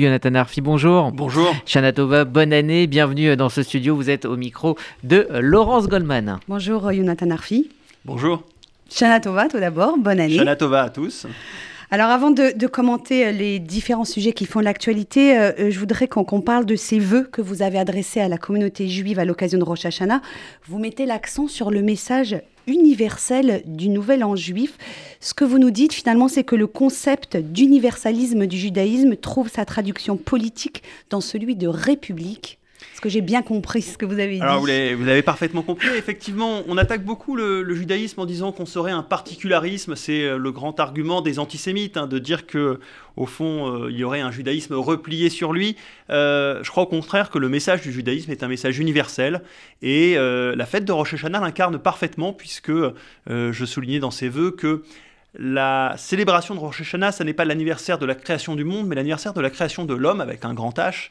Jonathan 0.00 0.36
Arfi, 0.36 0.60
bonjour. 0.60 1.10
Bonjour. 1.10 1.52
Shana 1.66 1.92
Tova, 1.92 2.24
bonne 2.24 2.52
année, 2.52 2.86
bienvenue 2.86 3.34
dans 3.34 3.48
ce 3.48 3.64
studio. 3.64 3.96
Vous 3.96 4.10
êtes 4.10 4.26
au 4.26 4.36
micro 4.36 4.78
de 5.02 5.26
Laurence 5.40 5.88
Goldman. 5.88 6.38
Bonjour 6.46 6.92
Jonathan 6.92 7.30
Arfi. 7.30 7.68
Bonjour. 8.04 8.44
Shana 8.88 9.18
Tova, 9.18 9.48
tout 9.48 9.58
d'abord, 9.58 9.98
bonne 9.98 10.20
année. 10.20 10.36
Shana 10.36 10.54
Tova 10.54 10.82
à 10.82 10.90
tous. 10.90 11.26
Alors 11.90 12.10
avant 12.10 12.30
de, 12.30 12.66
commenter 12.68 13.26
euh, 13.26 13.32
les 13.32 13.58
différents 13.58 14.04
sujets 14.04 14.32
qui 14.32 14.46
font 14.46 14.60
l'actualité, 14.60 15.36
euh, 15.36 15.50
euh, 15.58 15.70
je 15.72 15.78
voudrais 15.80 16.06
qu'on 16.06 16.42
parle 16.42 16.64
de 16.64 16.76
ces 16.76 17.00
vœux 17.00 17.24
que 17.24 17.42
vous 17.42 17.62
avez 17.62 17.80
adressés 17.80 18.20
à 18.20 18.28
la 18.28 18.38
communauté 18.38 18.86
juive 18.86 19.18
à 19.18 19.24
l'occasion 19.24 19.58
de 19.58 19.64
Rosh 19.64 19.84
Hashanah. 19.84 20.22
Vous 20.68 20.78
mettez 20.78 21.06
l'accent 21.06 21.48
sur 21.48 21.72
le 21.72 21.82
message 21.82 22.36
universel 22.68 23.62
du 23.66 23.88
Nouvel 23.88 24.22
An 24.22 24.36
juif. 24.36 24.78
Ce 25.20 25.34
que 25.34 25.44
vous 25.44 25.58
nous 25.58 25.70
dites 25.70 25.92
finalement, 25.92 26.28
c'est 26.28 26.44
que 26.44 26.54
le 26.54 26.68
concept 26.68 27.36
d'universalisme 27.36 28.46
du 28.46 28.58
judaïsme 28.58 29.16
trouve 29.16 29.48
sa 29.48 29.64
traduction 29.64 30.16
politique 30.16 30.82
dans 31.10 31.20
celui 31.20 31.56
de 31.56 31.66
république. 31.66 32.57
Est-ce 32.80 33.00
que 33.00 33.08
j'ai 33.08 33.20
bien 33.20 33.42
compris 33.42 33.82
ce 33.82 33.98
que 33.98 34.04
vous 34.04 34.18
avez 34.18 34.36
dit 34.36 34.42
Alors, 34.42 34.60
vous 34.60 34.66
l'avez 34.66 35.22
parfaitement 35.22 35.62
compris. 35.62 35.88
Effectivement, 35.96 36.62
on 36.68 36.76
attaque 36.76 37.04
beaucoup 37.04 37.36
le, 37.36 37.74
judaïsme 37.74 38.20
en 38.20 38.26
disant 38.26 38.52
qu'on 38.52 38.66
serait 38.66 38.92
un 38.92 39.02
particularisme. 39.02 39.96
C'est 39.96 40.24
euh, 40.24 40.36
le 40.36 40.52
grand 40.52 40.80
argument 40.80 41.20
des 41.20 41.38
antisémites, 41.38 41.96
hein, 41.96 42.06
de 42.06 42.18
dire 42.18 42.46
que 42.46 42.80
au 43.16 43.26
fond, 43.26 43.72
euh, 43.72 43.90
il 43.90 43.96
y 43.96 44.04
aurait 44.04 44.20
un 44.20 44.30
judaïsme 44.30 44.74
replié 44.74 45.28
sur 45.30 45.52
lui. 45.52 45.76
Euh, 46.10 46.60
je 46.62 46.70
crois 46.70 46.84
au 46.84 46.86
contraire 46.86 47.30
que 47.30 47.38
le 47.38 47.48
message 47.48 47.82
du 47.82 47.92
judaïsme 47.92 48.30
est 48.30 48.42
un 48.42 48.48
message 48.48 48.78
universel. 48.78 49.42
Et 49.82 50.14
la 50.16 50.66
fête 50.66 50.84
de 50.84 50.92
Rosh 50.92 51.14
Hashanah 51.14 51.40
l'incarne 51.40 51.78
parfaitement, 51.78 52.32
puisque 52.32 52.72
je 53.28 53.64
soulignais 53.64 54.00
dans 54.00 54.10
ses 54.10 54.28
voeux 54.28 54.50
que 54.50 54.82
la 55.38 55.94
célébration 55.96 56.54
de 56.54 56.60
Rosh 56.60 56.80
Hashanah, 56.80 57.12
ce 57.12 57.22
n'est 57.22 57.34
pas 57.34 57.44
l'anniversaire 57.44 57.98
de 57.98 58.06
la 58.06 58.14
création 58.14 58.56
du 58.56 58.64
monde, 58.64 58.86
mais 58.86 58.96
l'anniversaire 58.96 59.34
de 59.34 59.40
la 59.40 59.50
création 59.50 59.84
de 59.84 59.94
l'homme 59.94 60.20
avec 60.20 60.44
un 60.44 60.54
grand 60.54 60.76
H, 60.78 61.10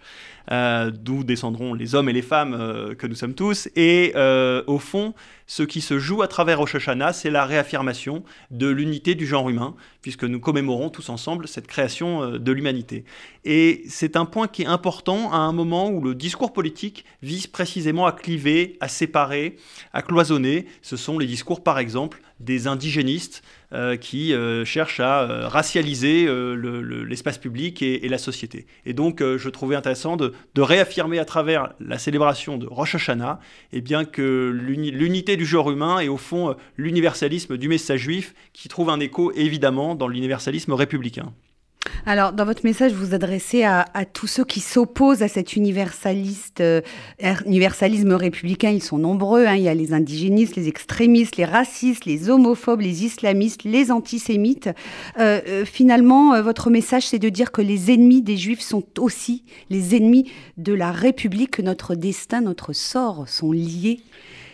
d'où 0.49 1.23
descendront 1.23 1.73
les 1.73 1.95
hommes 1.95 2.09
et 2.09 2.13
les 2.13 2.21
femmes 2.21 2.53
euh, 2.53 2.95
que 2.95 3.07
nous 3.07 3.15
sommes 3.15 3.33
tous. 3.33 3.67
Et 3.75 4.13
euh, 4.15 4.63
au 4.67 4.79
fond, 4.79 5.13
ce 5.45 5.63
qui 5.63 5.81
se 5.81 5.99
joue 5.99 6.21
à 6.21 6.27
travers 6.27 6.59
Rosh 6.59 6.75
Hashanah, 6.75 7.13
c'est 7.13 7.29
la 7.29 7.45
réaffirmation 7.45 8.23
de 8.51 8.67
l'unité 8.67 9.15
du 9.15 9.25
genre 9.25 9.49
humain, 9.49 9.75
puisque 10.01 10.23
nous 10.23 10.39
commémorons 10.39 10.89
tous 10.89 11.09
ensemble 11.09 11.47
cette 11.47 11.67
création 11.67 12.37
de 12.37 12.51
l'humanité. 12.51 13.05
Et 13.45 13.83
c'est 13.87 14.17
un 14.17 14.25
point 14.25 14.47
qui 14.47 14.63
est 14.63 14.67
important 14.67 15.31
à 15.31 15.37
un 15.37 15.53
moment 15.53 15.89
où 15.89 16.01
le 16.01 16.15
discours 16.15 16.51
politique 16.51 17.05
vise 17.21 17.47
précisément 17.47 18.05
à 18.05 18.11
cliver, 18.11 18.77
à 18.81 18.89
séparer, 18.89 19.55
à 19.93 20.01
cloisonner. 20.01 20.65
Ce 20.81 20.97
sont 20.97 21.17
les 21.17 21.27
discours, 21.27 21.63
par 21.63 21.79
exemple, 21.79 22.21
des 22.41 22.67
indigénistes 22.67 23.41
qui 24.01 24.33
cherchent 24.63 24.99
à 24.99 25.47
racialiser 25.49 26.27
l'espace 26.55 27.37
public 27.37 27.81
et, 27.81 28.07
la 28.07 28.17
société. 28.17 28.65
Et 28.85 28.93
donc, 28.93 29.21
je 29.21 29.49
trouvais 29.49 29.75
intéressant 29.75 30.17
de, 30.17 30.33
de 30.55 30.61
réaffirmer 30.61 31.19
à 31.19 31.25
travers 31.25 31.73
la 31.79 31.97
célébration 31.97 32.57
de 32.57 32.67
Rosh 32.67 32.95
Hashanah 32.95 33.39
eh 33.73 33.81
bien, 33.81 34.05
que 34.05 34.49
l'unité 34.51 35.37
du 35.37 35.45
genre 35.45 35.71
humain 35.71 35.99
est 35.99 36.07
au 36.07 36.17
fond 36.17 36.49
euh, 36.49 36.53
l'universalisme 36.77 37.57
du 37.57 37.67
message 37.67 38.01
juif 38.01 38.33
qui 38.53 38.67
trouve 38.67 38.89
un 38.89 38.99
écho 38.99 39.31
évidemment 39.33 39.95
dans 39.95 40.07
l'universalisme 40.07 40.73
républicain. 40.73 41.33
Alors, 42.05 42.31
dans 42.31 42.45
votre 42.45 42.63
message, 42.63 42.93
vous 42.93 43.07
vous 43.07 43.13
adressez 43.13 43.63
à, 43.63 43.85
tous 44.13 44.27
ceux 44.27 44.45
qui 44.45 44.59
s'opposent 44.59 45.23
à 45.23 45.27
cet 45.27 45.57
euh, 45.57 46.81
er, 47.19 47.35
universalisme 47.45 48.13
républicain. 48.13 48.69
Ils 48.69 48.83
sont 48.83 48.97
nombreux. 48.97 49.45
Hein. 49.45 49.55
Il 49.55 49.63
y 49.63 49.69
a 49.69 49.73
les 49.73 49.93
indigénistes, 49.93 50.55
les 50.55 50.67
extrémistes, 50.67 51.37
les 51.37 51.45
racistes, 51.45 52.05
les 52.05 52.29
homophobes, 52.29 52.81
les 52.81 53.03
islamistes, 53.03 53.63
les 53.63 53.91
antisémites. 53.91 54.69
Euh, 55.19 55.41
euh, 55.47 55.65
finalement, 55.65 56.41
votre 56.41 56.69
message, 56.69 57.07
c'est 57.07 57.19
de 57.19 57.29
dire 57.29 57.51
que 57.51 57.61
les 57.61 57.91
ennemis 57.91 58.21
des 58.21 58.37
juifs 58.37 58.61
sont 58.61 58.83
aussi 58.99 59.43
les 59.69 59.95
ennemis 59.95 60.31
de 60.57 60.73
la 60.73 60.91
République, 60.91 61.51
que 61.51 61.61
notre 61.61 61.95
destin, 61.95 62.41
notre 62.41 62.73
sort 62.73 63.27
sont 63.27 63.51
liés. 63.51 63.99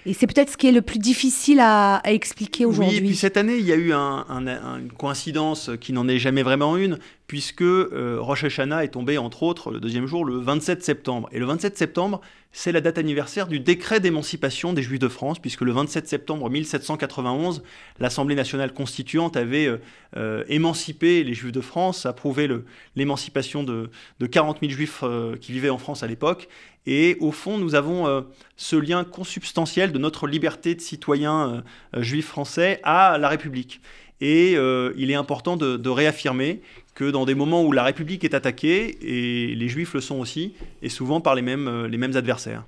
Et 0.06 0.14
c'est 0.14 0.28
peut-être 0.28 0.50
ce 0.50 0.58
qui 0.58 0.68
est 0.68 0.72
le 0.72 0.82
plus 0.82 1.00
difficile 1.00 1.59
à, 1.62 2.02
expliquer 2.06 2.66
aujourd'hui. 2.66 2.98
Oui, 2.98 3.04
et 3.04 3.08
puis 3.08 3.16
cette 3.16 3.38
année, 3.38 3.55
il 3.55 3.66
y 3.66 3.72
a 3.72 3.76
eu 3.76 3.94
une 3.94 4.92
coïncidence 4.98 5.72
qui 5.80 5.94
n'en 5.94 6.08
est 6.08 6.20
jamais 6.20 6.44
vraiment 6.44 6.76
une, 6.76 7.00
puisque 7.27 7.61
euh, 7.61 8.17
Rosh 8.20 8.44
Hashanah 8.44 8.83
est 8.83 8.89
tombé, 8.89 9.17
entre 9.17 9.44
autres, 9.44 9.72
le 9.72 9.80
deuxième 9.80 10.05
jour, 10.05 10.26
le 10.26 10.38
27 10.38 10.83
septembre. 10.83 11.30
Et 11.32 11.39
le 11.39 11.45
27 11.45 11.77
septembre, 11.77 12.22
c'est 12.52 12.72
la 12.72 12.82
date 12.82 12.98
anniversaire 12.98 13.48
du 13.48 13.60
décret 13.60 14.00
d'émancipation 14.00 14.73
des 14.73 14.83
Juifs 14.83 15.00
de 15.00 15.08
France, 15.08 15.39
puisque 15.39 15.61
le 15.61 15.72
27 15.72 16.08
septembre 16.08 16.50
1791, 16.50 17.64
l'Assemblée 18.00 18.36
nationale 18.36 18.73
constituante 18.73 19.38
avait 19.38 19.67
euh, 19.67 19.77
euh, 20.17 20.44
émancipé 20.50 21.23
les 21.23 21.33
Juifs 21.33 21.54
de 21.54 21.61
France, 21.61 22.06
approuvé 22.06 22.50
l'émancipation 22.95 23.64
de, 23.64 23.89
de, 24.20 24.26
40 24.27 24.60
000 24.60 24.72
Juifs 24.72 25.04
qui 25.39 25.54
vivaient 25.54 25.70
en 25.70 25.77
France 25.77 26.04
à 26.04 26.08
l'époque. 26.08 26.50
Et 26.86 27.17
au 27.20 27.32
fond, 27.32 27.58
nous 27.58 27.76
avons 27.76 28.26
ce 28.58 28.76
lien 28.76 29.04
consubstantiel 29.04 29.92
de 29.92 29.98
notre 29.98 30.27
liberté 30.27 30.76
de 30.76 30.82
citoyen 30.82 31.64
juif 31.95 32.27
français 32.27 32.82
à 32.83 33.17
la 33.17 33.30
République. 33.30 33.80
Et 34.20 34.58
il 34.98 35.11
est 35.11 35.16
important 35.16 35.55
de, 35.55 35.77
de 35.77 35.89
réaffirmer 35.89 36.61
que 36.95 37.10
dans 37.10 37.26
des 37.26 37.36
moments 37.36 37.64
où 37.64 37.71
la 37.71 37.83
République 37.83 38.23
est 38.23 38.33
attaquée, 38.33 38.98
et 39.02 39.55
les 39.55 39.67
Juifs 39.67 39.94
le 39.94 40.02
sont 40.02 40.20
aussi, 40.20 40.54
et 40.82 40.89
souvent 40.89 41.21
par 41.21 41.36
les 41.36 41.42
mêmes, 41.42 41.67
euh, 41.67 41.88
les 41.88 41.98
mêmes 41.98 42.16
adversaires. 42.16 42.66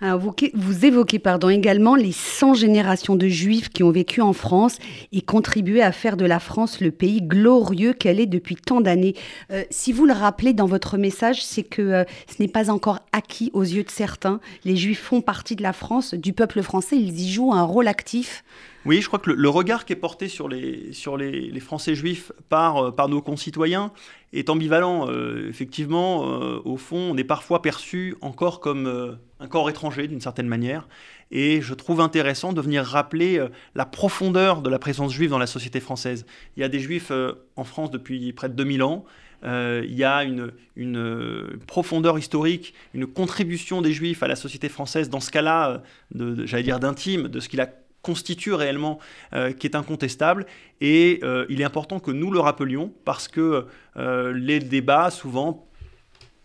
Vous, 0.00 0.84
évoquez 0.84 1.18
pardon, 1.18 1.48
également 1.48 1.94
les 1.94 2.12
100 2.12 2.54
générations 2.54 3.16
de 3.16 3.28
Juifs 3.28 3.68
qui 3.68 3.82
ont 3.82 3.90
vécu 3.90 4.20
en 4.20 4.32
France 4.32 4.78
et 5.12 5.22
contribué 5.22 5.82
à 5.82 5.92
faire 5.92 6.16
de 6.16 6.24
la 6.24 6.40
France 6.40 6.80
le 6.80 6.90
pays 6.90 7.22
glorieux 7.22 7.92
qu'elle 7.92 8.20
est 8.20 8.26
depuis 8.26 8.56
tant 8.56 8.80
d'années. 8.80 9.14
Euh, 9.50 9.64
si 9.70 9.92
vous 9.92 10.06
le 10.06 10.12
rappelez 10.12 10.52
dans 10.52 10.66
votre 10.66 10.98
message, 10.98 11.44
c'est 11.44 11.62
que 11.62 11.82
euh, 11.82 12.04
ce 12.28 12.42
n'est 12.42 12.48
pas 12.48 12.70
encore 12.70 13.00
acquis 13.12 13.50
aux 13.52 13.62
yeux 13.62 13.84
de 13.84 13.90
certains. 13.90 14.40
Les 14.64 14.76
Juifs 14.76 15.00
font 15.00 15.20
partie 15.20 15.56
de 15.56 15.62
la 15.62 15.72
France, 15.72 16.14
du 16.14 16.32
peuple 16.32 16.62
français, 16.62 16.96
ils 16.96 17.20
y 17.20 17.32
jouent 17.32 17.52
un 17.52 17.62
rôle 17.62 17.88
actif. 17.88 18.44
Oui, 18.86 19.00
je 19.00 19.06
crois 19.06 19.18
que 19.18 19.30
le, 19.30 19.48
regard 19.48 19.86
qui 19.86 19.94
est 19.94 19.96
porté 19.96 20.28
sur 20.28 20.46
les, 20.46 20.92
sur 20.92 21.16
les, 21.16 21.58
Français 21.60 21.94
juifs 21.94 22.32
par, 22.50 22.76
euh, 22.76 22.90
par 22.90 23.08
nos 23.08 23.22
concitoyens 23.22 23.92
est 24.34 24.50
ambivalent. 24.50 25.08
Euh, 25.08 25.48
effectivement, 25.48 26.28
euh, 26.28 26.60
au 26.66 26.76
fond, 26.76 27.12
on 27.12 27.16
est 27.16 27.24
parfois 27.24 27.62
perçu 27.62 28.14
encore 28.20 28.60
comme 28.60 29.18
un 29.40 29.46
corps 29.46 29.70
étranger 29.70 30.06
d'une 30.06 30.20
certaine 30.20 30.48
manière. 30.48 30.86
Et 31.30 31.62
je 31.62 31.72
trouve 31.72 32.02
intéressant 32.02 32.52
de 32.52 32.60
venir 32.60 32.84
rappeler 32.84 33.42
la 33.74 33.86
profondeur 33.86 34.60
de 34.60 34.68
la 34.68 34.78
présence 34.78 35.12
juive 35.12 35.30
dans 35.30 35.38
la 35.38 35.46
société 35.46 35.80
française. 35.80 36.26
Il 36.56 36.60
y 36.60 36.64
a 36.64 36.68
des 36.68 36.78
juifs 36.78 37.10
en 37.56 37.64
France 37.64 37.90
depuis 37.90 38.32
près 38.34 38.50
de 38.50 38.54
2000 38.54 38.82
ans. 38.82 39.04
il 39.44 39.94
y 39.94 40.04
a 40.04 40.22
une, 40.24 40.52
une, 40.76 41.58
profondeur 41.66 42.18
historique, 42.18 42.74
une 42.92 43.06
contribution 43.06 43.80
des 43.80 43.92
juifs 43.92 44.22
à 44.22 44.28
la 44.28 44.36
société 44.36 44.68
française 44.68 45.08
dans 45.08 45.20
ce 45.20 45.30
cas-là, 45.30 45.82
j'allais 46.14 46.62
dire 46.62 46.78
d'intime, 46.78 47.28
de 47.28 47.40
ce 47.40 47.48
qu'il 47.48 47.60
a 47.60 47.68
constitue 48.04 48.54
réellement, 48.54 49.00
euh, 49.32 49.52
qui 49.52 49.66
est 49.66 49.74
incontestable. 49.74 50.46
Et 50.80 51.18
euh, 51.24 51.46
il 51.48 51.60
est 51.60 51.64
important 51.64 51.98
que 51.98 52.12
nous 52.12 52.30
le 52.30 52.38
rappelions 52.38 52.92
parce 53.04 53.26
que 53.26 53.66
euh, 53.96 54.32
les 54.32 54.60
débats, 54.60 55.10
souvent, 55.10 55.66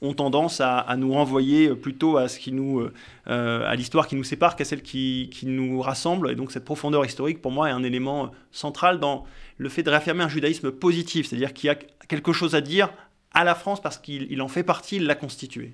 ont 0.02 0.14
tendance 0.14 0.62
à, 0.62 0.96
nous 0.98 1.12
renvoyer 1.12 1.76
plutôt 1.76 2.16
à 2.16 2.30
ce 2.30 2.40
qui 2.40 2.54
nous, 2.54 2.88
à 3.26 3.76
l'histoire 3.76 4.08
qui 4.08 4.16
nous 4.16 4.24
sépare 4.24 4.56
qu'à 4.56 4.64
celle 4.64 4.82
qui, 4.82 5.30
qui, 5.34 5.46
nous 5.46 5.82
rassemble. 5.82 6.32
Et 6.32 6.36
donc 6.36 6.54
cette 6.54 6.64
profondeur 6.64 7.04
historique, 7.04 7.42
pour 7.42 7.52
moi, 7.52 7.68
est 7.68 7.74
un 7.74 7.84
élément 7.84 8.32
central 8.50 9.02
dans 9.02 9.26
le 9.58 9.68
fait 9.68 9.84
de 9.84 9.90
réaffirmer 9.90 10.24
un 10.24 10.30
judaïsme 10.30 10.72
positif, 10.72 11.28
c'est-à-dire 11.28 11.54
qu'il 11.54 11.68
y 11.68 11.70
a 11.70 11.76
quelque 12.08 12.32
chose 12.32 12.56
à 12.56 12.62
dire 12.62 12.88
à 13.34 13.44
la 13.44 13.56
France 13.56 13.82
parce 13.82 13.98
qu'il 13.98 14.42
en 14.42 14.48
fait 14.48 14.64
partie, 14.64 14.96
il 14.96 15.06
l'a 15.06 15.16
constitué. 15.16 15.74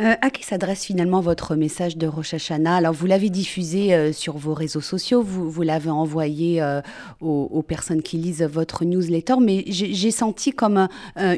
Euh, 0.00 0.14
à 0.20 0.30
qui 0.30 0.44
s'adresse 0.44 0.84
finalement 0.84 1.20
votre 1.20 1.54
message 1.54 1.96
de 1.96 2.06
Rosh 2.06 2.34
Hashanah? 2.34 2.76
Alors, 2.76 2.92
vous 2.92 3.06
l'avez 3.06 3.30
diffusé 3.30 3.94
euh, 3.94 4.12
sur 4.12 4.36
vos 4.36 4.54
réseaux 4.54 4.80
sociaux, 4.80 5.22
vous, 5.22 5.62
l'avez 5.62 5.90
envoyé 5.90 6.62
euh, 6.62 6.80
aux, 7.20 7.62
personnes 7.62 8.02
qui 8.02 8.16
lisent 8.16 8.42
votre 8.42 8.84
newsletter, 8.84 9.34
mais 9.40 9.64
j'ai 9.68 10.10
senti 10.10 10.52
comme 10.52 10.88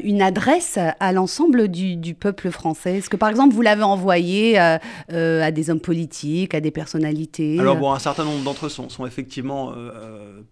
une 0.03 0.21
adresse 0.21 0.79
à 0.99 1.11
l'ensemble 1.11 1.67
du, 1.67 2.15
peuple 2.15 2.49
français. 2.49 2.97
Est-ce 2.97 3.09
que, 3.09 3.17
par 3.17 3.29
exemple, 3.29 3.53
vous 3.53 3.61
l'avez 3.61 3.83
envoyé 3.83 4.57
à 4.57 5.51
des 5.51 5.69
hommes 5.69 5.79
politiques, 5.79 6.55
à 6.55 6.61
des 6.61 6.71
personnalités? 6.71 7.59
Alors, 7.59 7.75
bon, 7.75 7.91
un 7.91 7.99
certain 7.99 8.23
nombre 8.23 8.43
d'entre 8.43 8.67
eux 8.67 8.69
sont, 8.69 9.05
effectivement 9.05 9.73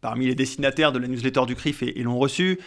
parmi 0.02 0.28
les 0.28 0.36
destinataires 0.36 0.92
de 0.92 1.00
la 1.00 1.08
newsletter 1.08 1.46
du 1.48 1.56
CRIF 1.56 1.82
et, 1.84 2.04
l'ont 2.04 2.20
reçu. 2.20 2.60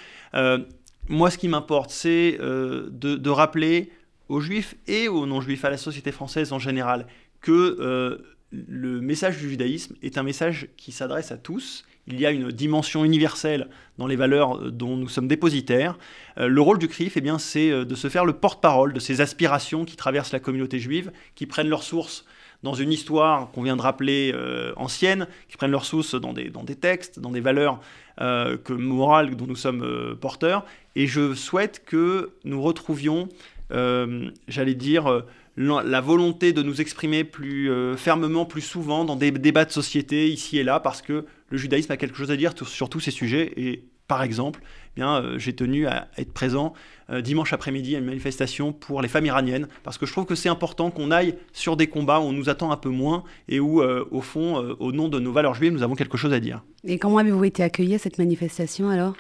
moi, 1.09 1.31
ce 1.31 1.38
qui 1.38 1.49
m'importe, 1.49 1.91
c'est 1.91 2.38
de 2.41 3.31
rappeler 3.31 3.91
aux 4.29 4.41
juifs 4.41 4.75
et 4.87 5.09
aux 5.09 5.26
non-juifs, 5.26 5.65
à 5.65 5.71
la 5.71 5.76
société 5.76 6.12
française 6.12 6.53
en 6.53 6.59
général, 6.59 7.06
que 7.41 7.76
euh, 7.81 8.19
le 8.50 9.00
message 9.00 9.38
du 9.38 9.50
judaïsme 9.50 9.97
est 10.03 10.17
un 10.19 10.23
message 10.23 10.69
qui 10.76 10.93
s'adresse 10.93 11.32
à 11.32 11.37
tous. 11.37 11.85
Il 12.06 12.21
y 12.21 12.26
a 12.26 12.31
une 12.31 12.50
dimension 12.50 13.05
universelle 13.05 13.69
dans 13.99 14.06
les 14.06 14.17
valeurs 14.17 14.59
euh, 14.59 14.71
dont 14.71 14.97
nous 14.97 15.09
sommes 15.09 15.29
dépositaires. 15.29 15.99
Euh, 16.38 16.49
le 16.49 16.61
rôle 16.61 16.79
du 16.79 16.88
CRIF, 16.88 17.17
eh 17.17 17.21
bien, 17.21 17.38
c'est 17.38 17.85
de 17.85 17.94
se 17.94 18.09
faire 18.09 18.25
le 18.25 18.32
porte-parole 18.32 18.93
de 18.93 19.00
ces 19.00 19.21
aspirations 19.21 19.85
qui 19.85 19.97
traversent 19.97 20.32
la 20.32 20.41
communauté 20.41 20.79
juive, 20.79 21.12
qui 21.35 21.47
prennent 21.47 21.69
leur 21.69 21.82
source 21.82 22.25
dans 22.62 22.75
une 22.75 22.93
histoire 22.93 23.50
qu'on 23.50 23.62
vient 23.62 23.76
de 23.76 23.82
rappeler 23.82 24.35
ancienne, 24.76 25.26
qui 25.50 25.59
prennent 25.59 25.71
leur 25.71 25.85
source 25.85 26.15
dans 26.15 26.32
des, 26.32 26.49
dans 26.49 26.65
des 26.65 26.76
textes, 26.76 27.21
dans 27.21 27.31
des 27.31 27.43
valeurs 27.43 27.79
que, 28.17 28.73
morales 28.73 29.37
dont 29.37 29.47
nous 29.47 29.55
sommes 29.55 30.17
porteurs. 30.19 30.65
Et 30.97 31.06
je 31.06 31.35
souhaite 31.35 31.82
que 31.85 32.32
nous 32.44 32.62
retrouvions 32.62 33.29
j'allais 33.70 34.75
dire, 34.75 35.25
la 35.56 36.00
volonté 36.00 36.52
de 36.52 36.62
nous 36.62 36.81
exprimer 36.81 37.25
plus 37.25 37.70
fermement, 37.96 38.44
plus 38.44 38.61
souvent 38.61 39.05
dans 39.05 39.16
des 39.16 39.31
débats 39.31 39.64
de 39.64 39.72
société 39.72 40.28
ici 40.28 40.58
et 40.58 40.64
là, 40.64 40.81
parce 40.81 41.02
que 41.02 41.25
le 41.49 41.58
judaïsme 41.58 41.93
a 41.93 41.96
quelque 41.96 42.16
chose 42.16 42.31
à 42.31 42.37
dire 42.37 42.52
sur 42.66 42.88
tous 42.88 43.00
ces 43.00 43.11
sujets. 43.11 43.52
Et 43.56 43.84
par 44.06 44.22
exemple, 44.22 44.61
eh 44.96 45.00
bien, 45.00 45.16
euh, 45.16 45.38
j'ai 45.38 45.55
tenu 45.55 45.87
à 45.87 46.08
être 46.19 46.32
présent 46.32 46.75
euh, 47.11 47.20
dimanche 47.20 47.52
après-midi 47.52 47.96
à 47.96 48.00
une 48.00 48.05
manifestation 48.05 48.72
pour 48.72 49.00
les 49.00 49.08
femmes 49.08 49.26
iraniennes, 49.26 49.69
parce 49.82 49.99
que 49.99 50.05
je 50.06 50.12
trouve 50.12 50.26
que 50.26 50.34
c'est 50.34 50.49
important 50.49 50.90
qu'on 50.90 51.11
aille 51.11 51.37
sur 51.52 51.76
des 51.76 51.87
combats 51.87 52.20
où 52.20 52.25
on 52.25 52.32
nous 52.32 52.49
attend 52.49 52.70
un 52.70 52.76
peu 52.76 52.90
moins 52.90 53.25
et 53.49 53.61
où, 53.61 53.81
euh, 53.81 54.06
au 54.11 54.20
fond, 54.20 54.56
au 54.78 54.93
nom 54.93 55.08
de 55.08 55.19
nos 55.19 55.32
valeurs 55.32 55.55
juives, 55.55 55.72
nous 55.72 55.82
avons 55.82 55.94
quelque 55.94 56.19
chose 56.19 56.32
à 56.32 56.40
dire. 56.40 56.62
Et 56.84 56.99
comment 56.99 57.19
avez-vous 57.19 57.44
été 57.44 57.62
accueilli 57.62 57.94
à 57.94 57.99
cette 57.99 58.19
manifestation 58.19 58.90
alors? 58.90 59.14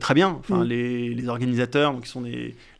Très 0.00 0.14
bien. 0.14 0.36
Enfin, 0.38 0.64
mm. 0.64 0.68
les, 0.68 1.28
organisateurs, 1.28 2.00
qui 2.00 2.08
sont 2.08 2.24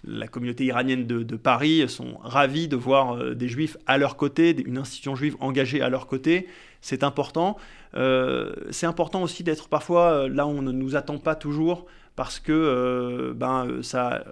la 0.04 0.28
communauté 0.28 0.64
iranienne 0.64 1.06
de, 1.06 1.36
Paris, 1.36 1.88
sont 1.88 2.18
ravis 2.22 2.68
de 2.68 2.76
voir 2.76 3.34
des 3.34 3.48
juifs 3.48 3.76
à 3.86 3.98
leur 3.98 4.16
côté, 4.16 4.56
une 4.66 4.78
institution 4.78 5.14
juive 5.14 5.36
engagée 5.40 5.82
à 5.82 5.88
leur 5.88 6.06
côté. 6.06 6.46
C'est 6.80 7.04
important. 7.04 7.56
Euh, 7.94 8.54
c'est 8.70 8.86
important 8.86 9.22
aussi 9.22 9.42
d'être 9.42 9.68
parfois 9.68 10.12
euh, 10.12 10.28
là 10.28 10.46
où 10.46 10.50
on 10.50 10.62
ne 10.62 10.72
nous 10.72 10.96
attend 10.96 11.18
pas 11.18 11.34
toujours, 11.34 11.86
parce 12.16 12.38
que 12.40 12.52
euh, 12.52 13.32
ben, 13.34 13.82
ça 13.82 14.24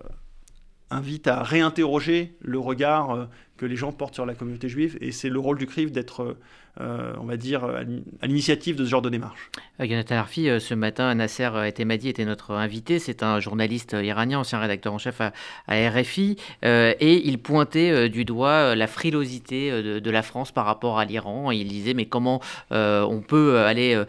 invite 0.90 1.26
à 1.26 1.42
réinterroger 1.42 2.36
le 2.40 2.58
regard 2.58 3.28
que 3.58 3.66
les 3.66 3.76
gens 3.76 3.92
portent 3.92 4.14
sur 4.14 4.24
la 4.24 4.34
communauté 4.34 4.68
juive, 4.68 4.96
et 5.00 5.12
c'est 5.12 5.28
le 5.28 5.38
rôle 5.38 5.58
du 5.58 5.66
CRIF 5.66 5.92
d'être 5.92 6.36
euh, 6.80 7.12
on 7.20 7.24
va 7.24 7.36
dire, 7.36 7.64
à 7.64 8.26
l'initiative 8.26 8.76
de 8.76 8.84
ce 8.84 8.90
genre 8.90 9.02
de 9.02 9.10
démarche. 9.10 9.50
Euh, 9.80 9.86
Jonathan 9.88 10.14
Arfi, 10.14 10.48
euh, 10.48 10.60
ce 10.60 10.74
matin, 10.74 11.12
Nasser 11.12 11.50
Etemadi 11.66 12.08
était 12.08 12.24
notre 12.24 12.52
invité. 12.54 13.00
C'est 13.00 13.24
un 13.24 13.40
journaliste 13.40 13.96
iranien, 14.00 14.38
ancien 14.38 14.60
rédacteur 14.60 14.94
en 14.94 14.98
chef 14.98 15.20
à, 15.20 15.32
RFI, 15.68 16.36
et 16.62 17.28
il 17.28 17.38
pointait 17.38 18.08
du 18.08 18.24
doigt 18.24 18.74
la 18.74 18.86
frilosité 18.86 19.70
de, 19.82 20.10
la 20.10 20.22
France 20.22 20.52
par 20.52 20.66
rapport 20.66 20.98
à 20.98 21.04
l'Iran. 21.04 21.50
Il 21.50 21.68
disait 21.68 21.94
mais 21.94 22.06
comment 22.06 22.40
on 22.70 23.22
peut 23.26 23.58
aller 23.58 24.00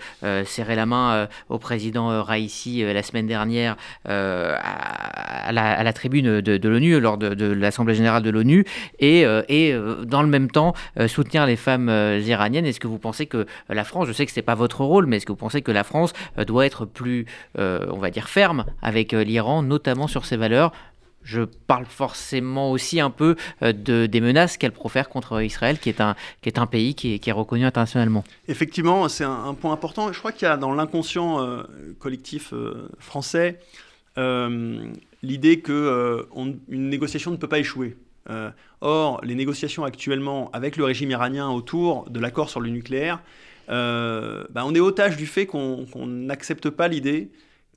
serrer 0.45 0.75
la 0.75 0.86
main 0.86 1.27
au 1.50 1.57
président 1.57 2.24
Raisi 2.24 2.81
la 2.81 3.04
semaine 3.04 3.27
dernière 3.27 3.75
à, 4.06 5.51
la, 5.51 5.94
tribune 5.94 6.42
de, 6.42 6.68
l'ONU 6.68 7.00
lors 7.00 7.18
de, 7.18 7.45
l'Assemblée 7.45 7.95
générale 7.95 8.24
de 8.24 8.30
l'ONU 8.30 8.65
et 9.00 9.25
dans 10.06 10.22
le 10.22 10.30
même 10.30 10.50
temps 10.50 10.74
soutenir 11.07 11.45
les 11.45 11.56
femmes 11.56 11.89
iraniennes 12.25 12.58
est-ce 12.65 12.79
que 12.79 12.88
vous 12.88 13.00
pensez 13.00 13.25
que 13.25 13.45
la 13.69 13.83
France, 13.83 14.07
je 14.07 14.13
sais 14.13 14.25
que 14.25 14.31
ce 14.31 14.39
n'est 14.39 14.44
pas 14.44 14.56
votre 14.56 14.83
rôle, 14.83 15.06
mais 15.06 15.17
est-ce 15.17 15.25
que 15.25 15.31
vous 15.31 15.38
pensez 15.38 15.61
que 15.61 15.71
la 15.71 15.83
France 15.83 16.13
euh, 16.38 16.45
doit 16.45 16.65
être 16.65 16.85
plus, 16.85 17.25
euh, 17.57 17.85
on 17.91 17.97
va 17.97 18.09
dire, 18.09 18.29
ferme 18.29 18.65
avec 18.81 19.13
euh, 19.13 19.23
l'Iran, 19.23 19.63
notamment 19.63 20.07
sur 20.07 20.25
ses 20.25 20.38
valeurs? 20.38 20.71
Je 21.21 21.41
parle 21.41 21.85
forcément 21.85 22.71
aussi 22.71 23.01
un 23.01 23.09
peu 23.09 23.35
de, 23.61 24.06
des 24.06 24.21
menaces 24.21 24.57
qu'elle 24.57 24.71
profère 24.71 25.09
contre 25.09 25.44
Israël, 25.44 25.77
qui 25.77 25.89
est 25.89 26.00
un, 26.00 26.15
qui 26.41 26.47
est 26.47 26.57
un 26.57 26.65
pays 26.65 26.95
qui 26.95 27.19
est, 27.23 27.31
reconnu 27.31 27.65
internationalement. 27.65 28.23
Effectivement, 28.47 29.07
c'est 29.09 29.25
un, 29.25 29.53
point 29.53 29.73
important. 29.73 30.12
Je 30.13 30.17
crois 30.17 30.31
qu'il 30.31 30.47
y 30.47 30.51
a 30.51 30.55
dans 30.55 30.73
l'inconscient 30.73 31.45
collectif 32.00 32.53
français 33.00 33.59
l'idée 35.21 35.59
qu'une 35.59 36.59
négociation 36.69 37.31
ne 37.31 37.35
peut 37.35 37.50
pas 37.50 37.59
échouer. 37.59 37.97
Euh, 38.29 38.51
or, 38.81 39.19
les 39.23 39.35
négociations 39.35 39.83
actuellement 39.83 40.49
avec 40.53 40.77
le 40.77 40.83
régime 40.83 41.11
iranien 41.11 41.49
autour 41.49 42.09
de 42.09 42.19
l'accord 42.19 42.49
sur 42.49 42.59
le 42.59 42.69
nucléaire, 42.69 43.21
euh, 43.69 44.43
bah, 44.51 44.63
on 44.65 44.73
est 44.73 44.79
otage 44.79 45.17
du 45.17 45.25
fait 45.25 45.45
qu'on 45.45 45.85
n'accepte 46.05 46.69
pas 46.69 46.87
l'idée 46.87 47.29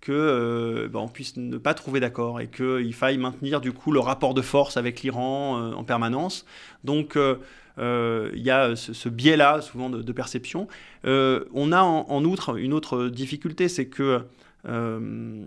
qu'on 0.05 0.13
euh, 0.13 0.89
bah, 0.89 1.05
puisse 1.13 1.37
ne 1.37 1.59
pas 1.59 1.75
trouver 1.75 2.01
d'accord 2.01 2.41
et 2.41 2.49
qu'il 2.49 2.93
faille 2.93 3.19
maintenir 3.19 3.61
du 3.61 3.73
coup 3.73 3.93
le 3.93 4.01
rapport 4.01 4.35
de 4.35 4.43
force 4.43 4.77
avec 4.77 5.03
l'Iran 5.03 5.73
en 5.73 5.85
permanence. 5.85 6.45
Donc 6.83 7.17
il 7.17 8.43
y 8.43 8.51
a 8.51 8.75
ce, 8.75 9.09
biais-là 9.09 9.61
souvent 9.61 9.91
de, 9.91 10.13
perception. 10.13 10.67
on 11.05 11.73
a 11.73 11.83
en, 11.83 12.25
outre 12.25 12.59
une 12.59 12.73
autre 12.73 13.09
difficulté, 13.09 13.69
c'est 13.69 13.87
que 13.87 14.23
euh, 14.69 15.45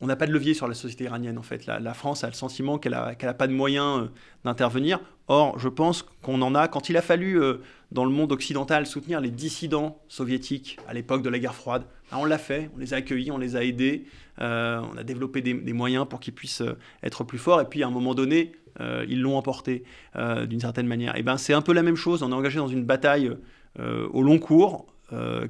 on 0.00 0.06
n'a 0.06 0.16
pas 0.16 0.26
de 0.26 0.32
levier 0.32 0.52
sur 0.52 0.68
la 0.68 0.74
société 0.74 1.04
iranienne 1.04 1.38
en 1.38 1.42
fait. 1.42 1.66
La, 1.66 1.94
France 1.94 2.24
a 2.24 2.26
le 2.26 2.34
sentiment 2.34 2.78
qu'elle 2.78 2.92
n'a 2.92 3.34
pas 3.34 3.46
de 3.46 3.52
moyens 3.52 4.02
euh, 4.02 4.08
d'intervenir. 4.44 5.00
Or, 5.28 5.58
je 5.58 5.68
pense 5.68 6.02
qu'on 6.22 6.40
en 6.42 6.54
a. 6.54 6.68
Quand 6.68 6.88
il 6.88 6.96
a 6.96 7.02
fallu 7.02 7.40
euh, 7.40 7.58
dans 7.92 8.04
le 8.04 8.10
monde 8.10 8.32
occidental 8.32 8.86
soutenir 8.86 9.20
les 9.20 9.30
dissidents 9.30 10.00
soviétiques 10.08 10.78
à 10.86 10.94
l'époque 10.94 11.22
de 11.22 11.28
la 11.28 11.38
guerre 11.38 11.54
froide, 11.54 11.84
ben, 12.10 12.18
on 12.18 12.24
l'a 12.24 12.38
fait. 12.38 12.70
On 12.74 12.78
les 12.78 12.94
a 12.94 12.98
accueillis, 12.98 13.30
on 13.30 13.38
les 13.38 13.56
a 13.56 13.64
aidés. 13.64 14.04
on 14.38 14.96
a 14.96 15.02
développé 15.02 15.40
des, 15.40 15.72
moyens 15.72 16.06
pour 16.08 16.20
qu'ils 16.20 16.34
puissent 16.34 16.62
être 17.02 17.24
plus 17.24 17.38
forts. 17.38 17.60
Et 17.60 17.66
puis 17.66 17.82
à 17.82 17.86
un 17.86 17.90
moment 17.90 18.14
donné, 18.14 18.52
ils 18.80 19.20
l'ont 19.20 19.36
emporté 19.36 19.82
d'une 20.14 20.60
certaine 20.60 20.86
manière. 20.86 21.16
Et 21.16 21.22
ben 21.22 21.36
c'est 21.36 21.52
un 21.52 21.62
peu 21.62 21.72
la 21.72 21.82
même 21.82 21.96
chose. 21.96 22.22
On 22.22 22.30
est 22.30 22.34
engagé 22.34 22.58
dans 22.58 22.68
une 22.68 22.84
bataille 22.84 23.30
au 23.78 24.22
long 24.22 24.38
cours 24.38 24.86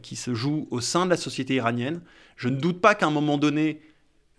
qui 0.03 0.17
se 0.17 0.35
joue 0.35 0.69
au 0.71 0.81
sein 0.81 1.05
de 1.05 1.11
la 1.11 1.17
société 1.17 1.55
iranienne. 1.55 2.01
Je 2.37 2.49
ne 2.49 2.57
doute 2.57 2.81
pas 2.81 2.95
qu'à 2.95 3.07
un 3.07 3.11
moment 3.11 3.39
donné, 3.39 3.81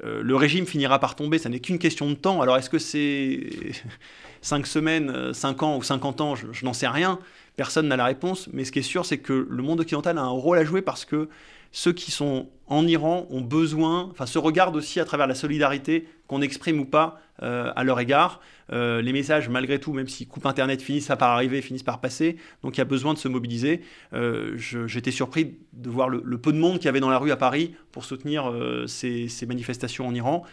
euh, 0.04 0.22
le 0.24 0.36
régime 0.36 0.66
finira 0.66 1.00
par 1.00 1.16
tomber, 1.16 1.38
ça 1.38 1.50
n'est 1.50 1.60
qu'une 1.60 1.80
question 1.80 2.10
de 2.10 2.16
temps. 2.16 2.42
Alors 2.42 2.58
est-ce 2.58 2.70
que 2.70 2.80
c'est 2.80 3.50
5 4.42 4.66
semaines, 4.66 5.34
5 5.34 5.64
ans 5.64 5.78
ou 5.78 5.84
50 5.84 6.22
ans, 6.22 6.36
je 6.36 6.66
n'en 6.66 6.74
sais 6.74 6.88
rien, 6.88 7.20
personne 7.60 7.90
n'a 7.90 7.98
la 7.98 8.06
réponse, 8.06 8.48
mais 8.54 8.64
ce 8.64 8.72
qui 8.72 8.80
est 8.80 8.84
sûr, 8.84 9.06
c'est 9.06 9.18
que 9.18 9.46
le 9.50 9.62
monde 9.62 9.82
occidental 9.82 10.18
a 10.18 10.22
un 10.22 10.30
rôle 10.30 10.58
à 10.58 10.64
jouer 10.64 10.82
parce 10.82 11.04
que 11.04 11.28
ceux 11.74 11.92
qui 11.92 12.10
sont 12.10 12.48
en 12.68 12.88
Iran 12.88 13.28
ont 13.32 13.42
besoin, 13.42 14.08
enfin 14.12 14.26
se 14.26 14.40
regardent 14.40 14.78
aussi 14.78 15.02
à 15.02 15.04
travers 15.04 15.28
la 15.28 15.36
solidarité 15.36 16.08
qu'on 16.28 16.42
exprime 16.42 16.80
ou 16.80 16.86
pas 16.86 17.20
euh, 17.44 17.74
à 17.76 17.84
leur 17.84 18.00
égard. 18.00 18.40
Euh, 18.72 19.02
les 19.02 19.12
messages, 19.12 19.50
malgré 19.50 19.78
tout, 19.78 19.92
même 19.92 20.08
si 20.08 20.26
coupe 20.26 20.46
Internet 20.46 20.82
finissent 20.82 21.12
par 21.20 21.32
arriver, 21.32 21.62
finissent 21.62 21.84
par 21.84 22.00
passer, 22.00 22.38
donc 22.64 22.78
il 22.78 22.80
y 22.80 22.82
a 22.82 22.86
besoin 22.86 23.14
de 23.14 23.20
se 23.20 23.28
mobiliser. 23.28 23.82
Euh, 24.14 24.56
j'étais 24.56 25.12
surpris 25.12 25.58
de 25.74 25.90
voir 25.90 26.08
le, 26.08 26.38
peu 26.38 26.54
de 26.54 26.58
monde 26.58 26.78
qu'il 26.78 26.86
y 26.86 26.88
avait 26.88 27.02
dans 27.02 27.10
la 27.10 27.18
rue 27.18 27.32
à 27.32 27.38
Paris 27.38 27.76
pour 27.92 28.06
soutenir 28.06 28.54
ces, 28.88 29.28
manifestations 29.46 30.08
en 30.08 30.16
Iran. 30.16 30.44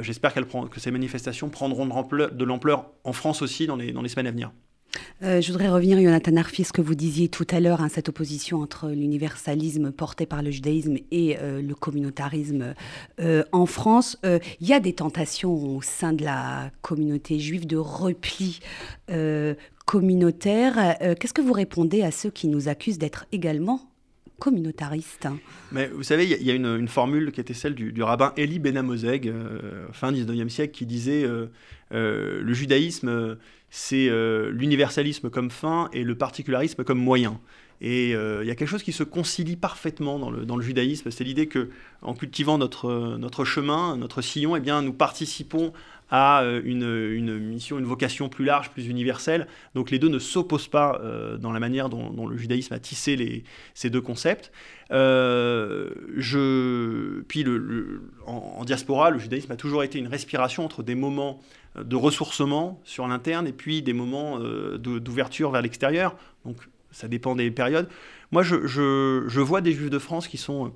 J'espère 0.00 0.34
que 0.34 0.80
ces 0.80 0.90
manifestations 0.90 1.48
prendront 1.48 1.86
de 1.86 2.44
l'ampleur 2.44 2.90
en 3.04 3.12
France 3.12 3.40
aussi 3.40 3.68
dans 3.68 3.76
les 3.76 4.08
semaines 4.08 4.26
à 4.26 4.32
venir. 4.32 4.50
Euh, 5.22 5.40
je 5.40 5.50
voudrais 5.50 5.68
revenir, 5.68 5.98
Jonathan 5.98 6.36
Arfi, 6.36 6.64
ce 6.64 6.72
que 6.72 6.82
vous 6.82 6.94
disiez 6.94 7.28
tout 7.28 7.46
à 7.50 7.60
l'heure, 7.60 7.80
hein, 7.80 7.88
cette 7.88 8.08
opposition 8.08 8.60
entre 8.60 8.90
l'universalisme 8.90 9.90
porté 9.90 10.26
par 10.26 10.42
le 10.42 10.50
judaïsme 10.50 10.96
et 11.10 11.38
euh, 11.38 11.62
le 11.62 11.74
communautarisme 11.74 12.74
euh, 13.20 13.42
en 13.52 13.66
France. 13.66 14.18
Il 14.24 14.66
y 14.66 14.72
a 14.72 14.80
des 14.80 14.92
tentations 14.92 15.52
au 15.52 15.80
sein 15.82 16.12
de 16.12 16.24
la 16.24 16.70
communauté 16.82 17.38
juive 17.38 17.66
de 17.66 17.76
repli 17.76 18.60
communautaire. 19.86 20.96
Qu'est-ce 21.18 21.32
que 21.32 21.42
vous 21.42 21.52
répondez 21.52 22.02
à 22.02 22.10
ceux 22.10 22.30
qui 22.30 22.48
nous 22.48 22.68
accusent 22.68 22.98
d'être 22.98 23.26
également 23.32 23.80
communautaristes? 24.38 25.28
Mais 25.72 25.88
vous 25.88 26.02
savez, 26.02 26.24
il 26.24 26.42
y, 26.42 26.50
a 26.50 26.54
une, 26.54 26.88
formule 26.88 27.32
qui 27.32 27.40
était 27.40 27.54
celle 27.54 27.74
du, 27.74 28.02
rabbin 28.02 28.32
Eli 28.36 28.58
Benamozeg, 28.58 29.32
fin 29.92 30.12
19e 30.12 30.48
siècle, 30.48 30.74
qui 30.74 30.86
disait 30.86 31.26
le 31.90 32.52
judaïsme 32.52 33.38
c'est 33.78 34.08
euh, 34.08 34.50
l'universalisme 34.52 35.28
comme 35.28 35.50
fin 35.50 35.90
et 35.92 36.02
le 36.02 36.16
particularisme 36.16 36.82
comme 36.82 36.98
moyen. 36.98 37.38
Et 37.82 38.14
euh, 38.14 38.42
il 38.42 38.48
y 38.48 38.50
a 38.50 38.54
quelque 38.54 38.70
chose 38.70 38.82
qui 38.82 38.92
se 38.92 39.02
concilie 39.02 39.56
parfaitement 39.56 40.18
dans 40.18 40.30
le, 40.30 40.62
judaïsme, 40.62 41.10
c'est 41.10 41.24
l'idée 41.24 41.46
que 41.46 41.68
en 42.00 42.14
cultivant 42.14 42.56
notre, 42.56 43.18
notre 43.18 43.44
chemin, 43.44 43.98
notre 43.98 44.22
sillon, 44.22 44.56
eh 44.56 44.60
bien, 44.60 44.80
nous 44.80 44.94
participons 44.94 45.74
à 46.10 46.42
euh, 46.42 46.60
une, 46.64 47.38
mission, 47.38 47.78
une 47.78 47.84
vocation 47.84 48.28
plus 48.28 48.44
large, 48.44 48.70
plus 48.70 48.86
universelle. 48.88 49.46
Donc 49.74 49.90
les 49.90 49.98
deux 49.98 50.08
ne 50.08 50.18
s'opposent 50.18 50.68
pas 50.68 51.00
dans 51.38 51.52
la 51.52 51.60
manière 51.60 51.88
dont, 51.88 52.26
le 52.26 52.36
judaïsme 52.36 52.74
a 52.74 52.78
tissé 52.78 53.44
ces 53.74 53.90
deux 53.90 54.00
concepts. 54.00 54.52
je, 54.90 55.60
puis 57.22 57.44
en, 58.26 58.64
diaspora, 58.64 59.10
le 59.10 59.18
judaïsme 59.18 59.52
a 59.52 59.56
toujours 59.56 59.82
été 59.82 59.98
une 59.98 60.08
respiration 60.08 60.64
entre 60.64 60.82
des 60.82 60.94
moments 60.94 61.40
de 61.82 61.96
ressourcement 61.96 62.80
sur 62.84 63.06
l'interne 63.06 63.46
et 63.46 63.52
puis 63.52 63.82
des 63.82 63.92
moments 63.92 64.38
euh, 64.40 64.78
d'ouverture 64.78 65.50
vers 65.50 65.62
l'extérieur. 65.62 66.16
Donc 66.44 66.56
ça 66.90 67.08
dépend 67.08 67.34
des 67.34 67.50
périodes. 67.50 67.88
Moi, 68.32 68.42
je, 68.42 69.40
vois 69.40 69.60
des 69.60 69.72
juifs 69.72 69.90
de 69.90 69.98
France 69.98 70.28
qui 70.28 70.38
sont 70.38 70.72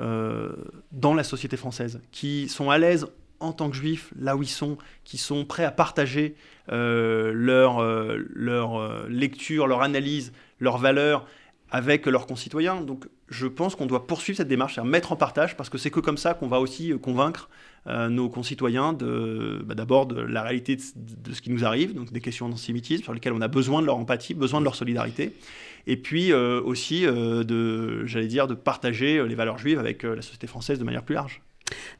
euh, 0.00 0.52
dans 0.92 1.14
la 1.14 1.24
société 1.24 1.56
française, 1.56 2.00
qui 2.10 2.48
sont 2.48 2.70
à 2.70 2.78
l'aise 2.78 3.06
en 3.40 3.52
tant 3.52 3.70
que 3.70 3.76
juifs, 3.76 4.12
là 4.18 4.36
où 4.36 4.42
ils 4.42 4.48
sont, 4.48 4.78
qui 5.04 5.18
sont 5.18 5.44
prêts 5.44 5.64
à 5.64 5.70
partager 5.70 6.36
euh, 6.70 7.32
leur, 7.34 7.82
leur 7.82 9.08
lecture, 9.08 9.66
leur 9.66 9.82
analyse, 9.82 10.32
leurs 10.60 10.78
valeurs 10.78 11.26
avec 11.70 12.06
leurs 12.06 12.26
concitoyens. 12.26 12.80
Donc 12.80 13.06
je 13.28 13.46
pense 13.46 13.76
qu'on 13.76 13.86
doit 13.86 14.06
poursuivre 14.06 14.36
cette 14.36 14.48
démarche, 14.48 14.78
à 14.78 14.84
mettre 14.84 15.12
en 15.12 15.16
partage, 15.16 15.56
parce 15.56 15.70
que 15.70 15.78
c'est 15.78 15.90
que 15.90 16.00
comme 16.00 16.18
ça 16.18 16.34
qu'on 16.34 16.48
va 16.48 16.60
aussi 16.60 16.92
convaincre 17.00 17.48
euh, 17.86 18.08
nos 18.08 18.28
concitoyens 18.28 18.92
de, 18.92 19.62
bah, 19.64 19.74
d'abord 19.74 20.06
de 20.06 20.20
la 20.20 20.42
réalité 20.42 20.76
de, 20.76 21.32
ce 21.32 21.40
qui 21.40 21.50
nous 21.50 21.64
arrive, 21.64 21.94
donc 21.94 22.12
des 22.12 22.20
questions 22.20 22.48
d'antisémitisme 22.48 23.04
sur 23.04 23.14
lesquelles 23.14 23.32
on 23.32 23.40
a 23.40 23.48
besoin 23.48 23.80
de 23.80 23.86
leur 23.86 23.96
empathie, 23.96 24.34
besoin 24.34 24.60
de 24.60 24.64
leur 24.64 24.74
solidarité, 24.74 25.36
et 25.86 25.96
puis 25.96 26.32
euh, 26.32 26.60
aussi 26.60 27.06
euh, 27.06 27.44
de, 27.44 28.04
j'allais 28.04 28.26
dire, 28.26 28.48
de 28.48 28.54
partager 28.54 29.26
les 29.26 29.34
valeurs 29.34 29.58
juives 29.58 29.78
avec 29.78 30.02
la 30.02 30.22
société 30.22 30.46
française 30.46 30.78
de 30.78 30.84
manière 30.84 31.04
plus 31.04 31.14
large. 31.14 31.40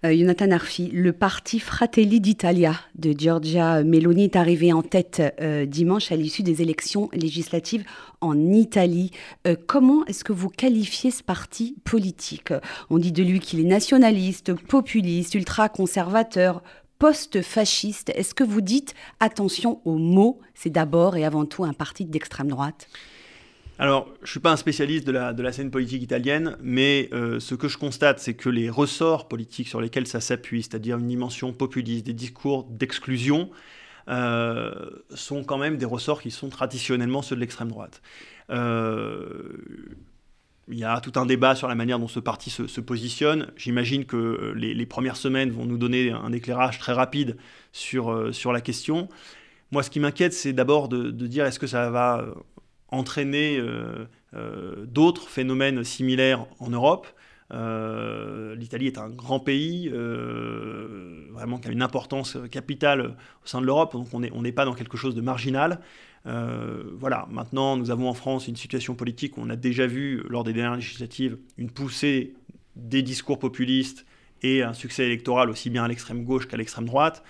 Euh, 0.04 0.16
Jonathan 0.16 0.50
Arfi, 0.50 0.88
le 0.92 1.12
parti 1.12 1.59
Fratelli 1.59 2.20
d'Italia 2.20 2.75
de 2.94 3.12
Giorgia 3.12 3.82
Meloni 3.82 4.25
est 4.25 4.37
arrivé 4.37 4.73
en 4.73 4.82
tête 4.82 5.23
euh, 5.40 5.66
dimanche 5.66 6.12
à 6.12 6.16
l'issue 6.16 6.42
des 6.42 6.62
élections 6.62 7.09
législatives 7.12 7.85
en 8.20 8.52
Italie. 8.52 9.11
Euh, 9.47 9.56
comment 9.66 10.04
est-ce 10.06 10.25
que 10.25 10.32
vous 10.32 10.49
qualifiez 10.49 11.11
ce 11.11 11.23
parti 11.23 11.76
politique? 11.85 12.52
On 12.90 12.99
dit 12.99 13.12
de 13.12 13.23
lui 13.23 13.40
qu'il 13.40 13.61
est 13.61 13.64
nationaliste, 13.64 14.54
populiste, 14.54 15.35
ultra-conservateur, 15.35 16.62
post-fasciste. 16.99 18.11
Est-ce 18.14 18.35
que 18.35 18.44
vous 18.44 18.61
dites 18.61 18.94
attention 19.20 19.80
aux 19.85 19.97
mots? 19.97 20.38
C'est 20.54 20.70
d'abord 20.70 21.16
et 21.16 21.25
avant 21.25 21.47
tout 21.47 21.64
un 21.64 21.73
parti 21.73 22.04
d'extrême 22.04 22.49
droite 22.49 22.88
alors, 23.80 24.08
je 24.18 24.25
ne 24.25 24.26
suis 24.26 24.40
pas 24.40 24.52
un 24.52 24.58
spécialiste 24.58 25.06
de 25.06 25.12
la, 25.42 25.52
scène 25.52 25.70
politique 25.70 26.02
italienne, 26.02 26.58
mais 26.60 27.08
euh, 27.14 27.40
ce 27.40 27.54
que 27.54 27.66
je 27.66 27.78
constate, 27.78 28.18
c'est 28.18 28.34
que 28.34 28.50
les 28.50 28.68
ressorts 28.68 29.26
politiques 29.26 29.68
sur 29.68 29.80
lesquels 29.80 30.06
ça 30.06 30.20
s'appuie, 30.20 30.62
c'est-à-dire 30.62 30.99
une 30.99 31.06
dimension 31.06 31.54
populiste, 31.54 32.04
des 32.04 32.12
discours 32.12 32.64
d'exclusion, 32.64 33.49
euh, 34.08 34.70
sont 35.14 35.44
quand 35.44 35.56
même 35.56 35.78
des 35.78 35.87
ressorts 35.87 36.20
qui 36.20 36.30
sont 36.30 36.50
traditionnellement 36.50 37.22
ceux 37.22 37.37
de 37.37 37.40
l'extrême 37.40 37.68
droite. 37.68 38.02
Euh, 38.50 39.56
il 40.68 40.78
y 40.78 40.84
a 40.84 41.00
tout 41.00 41.18
un 41.18 41.25
débat 41.25 41.54
sur 41.54 41.66
la 41.66 41.75
manière 41.75 41.99
dont 41.99 42.06
ce 42.06 42.20
parti 42.20 42.50
se, 42.50 42.80
positionne. 42.82 43.50
J'imagine 43.56 44.04
que 44.04 44.52
les, 44.56 44.84
premières 44.84 45.16
semaines 45.16 45.52
vont 45.52 45.64
nous 45.64 45.78
donner 45.78 46.10
un 46.10 46.32
éclairage 46.32 46.78
très 46.78 46.92
rapide 46.92 47.38
sur, 47.72 48.12
la 48.52 48.60
question. 48.60 49.08
Moi, 49.72 49.82
ce 49.82 49.88
qui 49.88 50.00
m'inquiète, 50.00 50.34
c'est 50.34 50.52
d'abord 50.52 50.90
de, 50.90 51.10
dire 51.26 51.46
est-ce 51.46 51.58
que 51.58 51.66
ça 51.66 51.88
va 51.88 52.26
entraîner 52.90 53.59
euh, 53.59 54.06
euh, 54.35 54.87
d'autres 54.87 55.28
phénomènes 55.28 55.85
similaires 55.85 56.47
en 56.59 56.70
Europe. 56.70 57.06
Euh, 57.52 58.54
L'Italie 58.54 58.87
est 58.87 58.99
un 58.99 59.09
grand 59.09 59.40
pays, 59.40 59.88
vraiment 59.88 61.59
qui 61.59 61.68
a 61.68 61.73
une 61.73 61.82
importance 61.82 62.37
capitale 62.50 63.16
au 63.44 63.47
sein 63.47 63.61
de 63.61 63.66
l'Europe, 63.66 63.92
donc 63.92 64.09
on 64.12 64.42
n'est 64.42 64.52
pas 64.52 64.64
dans 64.64 64.75
quelque 64.75 64.97
chose 64.97 65.14
de 65.14 65.20
marginal. 65.20 65.80
voilà, 66.25 67.26
maintenant 67.30 67.76
nous 67.76 67.90
avons 67.90 68.09
en 68.09 68.14
France 68.14 68.47
une 68.47 68.56
situation 68.56 68.94
politique 68.94 69.37
où 69.37 69.40
on 69.42 69.50
a 69.50 69.56
déjà 69.56 69.87
vu 69.87 70.23
lors 70.28 70.44
des 70.44 70.52
dernières 70.52 70.76
législatives 70.76 71.38
une 71.59 71.70
poussée 71.70 72.35
des 72.76 73.02
discours 73.02 73.38
populistes 73.38 74.06
et 74.42 74.62
un 74.62 74.75
succès 74.75 75.04
électoral 75.04 75.50
aussi 75.50 75.70
bien 75.70 75.85
à 75.85 75.88
l'extrême 75.88 76.25
gauche 76.25 76.49
qu'à 76.49 76.56
l'extrême 76.56 76.87
droite. 76.87 77.23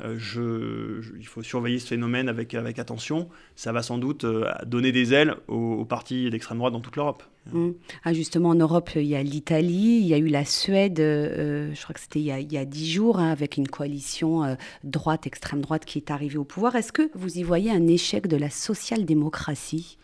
Euh, 0.00 0.14
je, 0.16 1.16
il 1.18 1.26
faut 1.26 1.42
surveiller 1.42 1.80
ce 1.80 1.88
phénomène 1.88 2.28
avec, 2.28 2.54
avec 2.54 2.78
attention. 2.78 3.28
Ça 3.56 3.72
va 3.72 3.82
sans 3.82 3.98
doute 3.98 4.24
euh, 4.24 4.44
donner 4.64 4.92
des 4.92 5.12
ailes 5.12 5.34
aux, 5.48 5.84
partis 5.84 6.30
d'extrême 6.30 6.58
droite 6.58 6.72
dans 6.72 6.80
toute 6.80 6.94
l'Europe. 6.96 7.24
Mmh. 7.52 7.70
Ah, 8.04 8.12
justement, 8.12 8.50
en 8.50 8.54
Europe, 8.54 8.90
il 8.94 9.02
y 9.02 9.16
a 9.16 9.22
l'Italie, 9.22 9.98
il 10.00 10.06
y 10.06 10.14
a 10.14 10.18
eu 10.18 10.28
la 10.28 10.44
Suède, 10.44 11.00
euh, 11.00 11.72
je 11.74 11.82
crois 11.82 11.94
que 11.94 12.00
c'était 12.00 12.20
il, 12.20 12.52
y 12.52 12.58
a 12.58 12.64
dix 12.64 12.92
jours, 12.92 13.18
hein, 13.18 13.30
avec 13.30 13.56
une 13.56 13.66
coalition 13.66 14.56
droite, 14.84 15.26
extrême 15.26 15.62
droite 15.62 15.84
qui 15.84 15.98
est 15.98 16.10
arrivée 16.10 16.38
au 16.38 16.44
pouvoir. 16.44 16.76
Est-ce 16.76 16.92
que 16.92 17.10
vous 17.14 17.38
y 17.38 17.42
voyez 17.42 17.70
un 17.70 17.86
échec 17.86 18.28
de 18.28 18.36
la 18.36 18.50
social-démocratie 18.50 19.98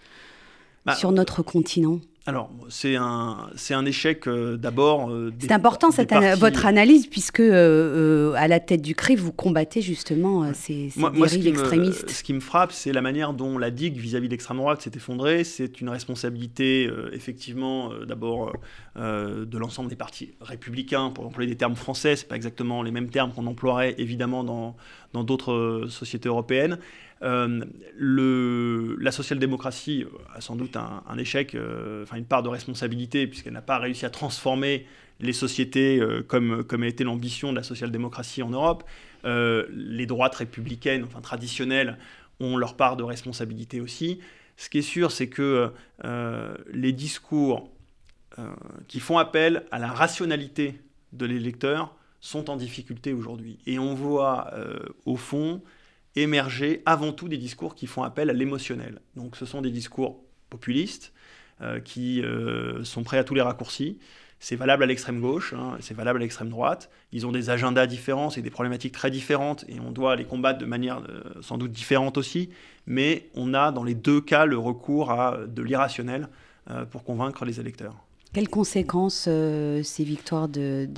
bah, 0.86 0.94
sur 0.94 1.12
notre 1.12 1.42
continent? 1.42 2.00
Alors, 2.26 2.50
c'est 2.70 2.96
un, 2.96 3.50
c'est 3.54 3.74
un 3.74 3.84
échec 3.84 4.26
euh, 4.26 4.56
d'abord. 4.56 5.10
Euh, 5.10 5.30
c'est 5.40 5.52
important 5.52 5.90
cette 5.90 6.14
votre 6.38 6.64
analyse, 6.64 7.06
puisque 7.06 7.40
euh, 7.40 8.32
à 8.36 8.48
la 8.48 8.60
tête 8.60 8.80
du 8.80 8.94
CRI, 8.94 9.14
vous 9.14 9.30
combattez 9.30 9.82
justement 9.82 10.54
ces, 10.54 10.88
ces 10.88 11.00
dérives 11.10 11.46
extrémistes. 11.48 12.08
ce 12.08 12.22
qui 12.22 12.32
me 12.32 12.40
frappe, 12.40 12.72
c'est 12.72 12.94
la 12.94 13.02
manière 13.02 13.34
dont 13.34 13.58
la 13.58 13.70
digue 13.70 13.98
vis-à-vis 13.98 14.28
de 14.28 14.32
l'extrême 14.32 14.56
droite 14.56 14.80
s'est 14.80 14.92
effondrée. 14.94 15.44
C'est 15.44 15.82
une 15.82 15.90
responsabilité, 15.90 16.90
effectivement, 17.12 17.90
d'abord 18.06 18.54
de 18.96 19.58
l'ensemble 19.58 19.90
des 19.90 19.96
partis 19.96 20.32
républicains, 20.40 21.10
pour 21.10 21.26
employer 21.26 21.50
des 21.50 21.56
termes 21.56 21.76
français. 21.76 22.16
Ce 22.16 22.24
pas 22.24 22.36
exactement 22.36 22.82
les 22.82 22.90
mêmes 22.90 23.10
termes 23.10 23.32
qu'on 23.32 23.46
emploierait 23.46 23.96
évidemment 23.98 24.44
dans, 24.44 24.76
dans 25.12 25.24
d'autres 25.24 25.86
sociétés 25.90 26.30
européennes. 26.30 26.78
Euh, 27.24 27.64
la 28.98 29.12
social-démocratie 29.12 30.04
a 30.34 30.40
sans 30.40 30.56
doute 30.56 30.76
un, 30.76 31.18
échec, 31.18 31.54
euh, 31.54 32.02
enfin 32.02 32.16
une 32.16 32.26
part 32.26 32.42
de 32.42 32.48
responsabilité, 32.48 33.26
puisqu'elle 33.26 33.54
n'a 33.54 33.62
pas 33.62 33.78
réussi 33.78 34.04
à 34.04 34.10
transformer 34.10 34.86
les 35.20 35.32
sociétés 35.32 36.00
euh, 36.00 36.22
comme 36.22 36.82
a 36.82 36.86
été 36.86 37.04
l'ambition 37.04 37.50
de 37.50 37.56
la 37.56 37.62
social-démocratie 37.62 38.42
en 38.42 38.50
Europe. 38.50 38.84
les 39.24 40.06
droites 40.06 40.34
républicaines, 40.34 41.04
enfin 41.04 41.20
traditionnelles, 41.20 41.98
ont 42.40 42.56
leur 42.56 42.76
part 42.76 42.96
de 42.96 43.04
responsabilité 43.04 43.80
aussi. 43.80 44.20
Ce 44.56 44.68
qui 44.68 44.78
est 44.78 44.82
sûr, 44.82 45.10
c'est 45.10 45.28
que 45.28 45.72
les 46.72 46.92
discours 46.92 47.70
qui 48.86 49.00
font 49.00 49.18
appel 49.18 49.64
à 49.70 49.78
la 49.78 49.88
rationalité 49.88 50.80
de 51.12 51.24
l'électeur 51.24 51.94
sont 52.20 52.50
en 52.50 52.56
difficulté 52.56 53.12
aujourd'hui. 53.12 53.58
Et 53.66 53.78
on 53.78 53.94
voit 53.94 54.52
au 55.06 55.16
fond 55.16 55.62
émerger 56.16 56.82
avant 56.86 57.12
tout 57.12 57.28
des 57.28 57.38
discours 57.38 57.74
qui 57.74 57.86
font 57.86 58.02
appel 58.02 58.30
à 58.30 58.32
l'émotionnel. 58.32 59.00
Donc 59.16 59.36
ce 59.36 59.46
sont 59.46 59.62
des 59.62 59.70
discours 59.70 60.22
populistes 60.50 61.12
euh, 61.60 61.80
qui 61.80 62.22
euh, 62.22 62.84
sont 62.84 63.02
prêts 63.02 63.18
à 63.18 63.24
tous 63.24 63.34
les 63.34 63.40
raccourcis. 63.40 63.98
C'est 64.40 64.56
valable 64.56 64.82
à 64.82 64.86
l'extrême 64.86 65.20
gauche, 65.20 65.54
hein, 65.54 65.76
c'est 65.80 65.94
valable 65.94 66.18
à 66.18 66.22
l'extrême 66.22 66.50
droite. 66.50 66.90
Ils 67.12 67.26
ont 67.26 67.32
des 67.32 67.48
agendas 67.48 67.86
différents, 67.86 68.28
c'est 68.28 68.42
des 68.42 68.50
problématiques 68.50 68.92
très 68.92 69.10
différentes 69.10 69.64
et 69.68 69.80
on 69.80 69.90
doit 69.90 70.16
les 70.16 70.24
combattre 70.24 70.58
de 70.58 70.66
manière 70.66 70.98
euh, 71.08 71.22
sans 71.40 71.56
doute 71.56 71.72
différente 71.72 72.18
aussi. 72.18 72.50
Mais 72.86 73.30
on 73.34 73.54
a 73.54 73.72
dans 73.72 73.84
les 73.84 73.94
deux 73.94 74.20
cas 74.20 74.46
le 74.46 74.58
recours 74.58 75.10
à 75.10 75.38
de 75.46 75.62
l'irrationnel 75.62 76.28
pour 76.90 77.04
convaincre 77.04 77.44
les 77.44 77.60
électeurs. 77.60 77.94
Quelles 78.32 78.48
conséquences 78.48 79.24
ces 79.24 80.04
victoires 80.04 80.48
de, 80.48 80.88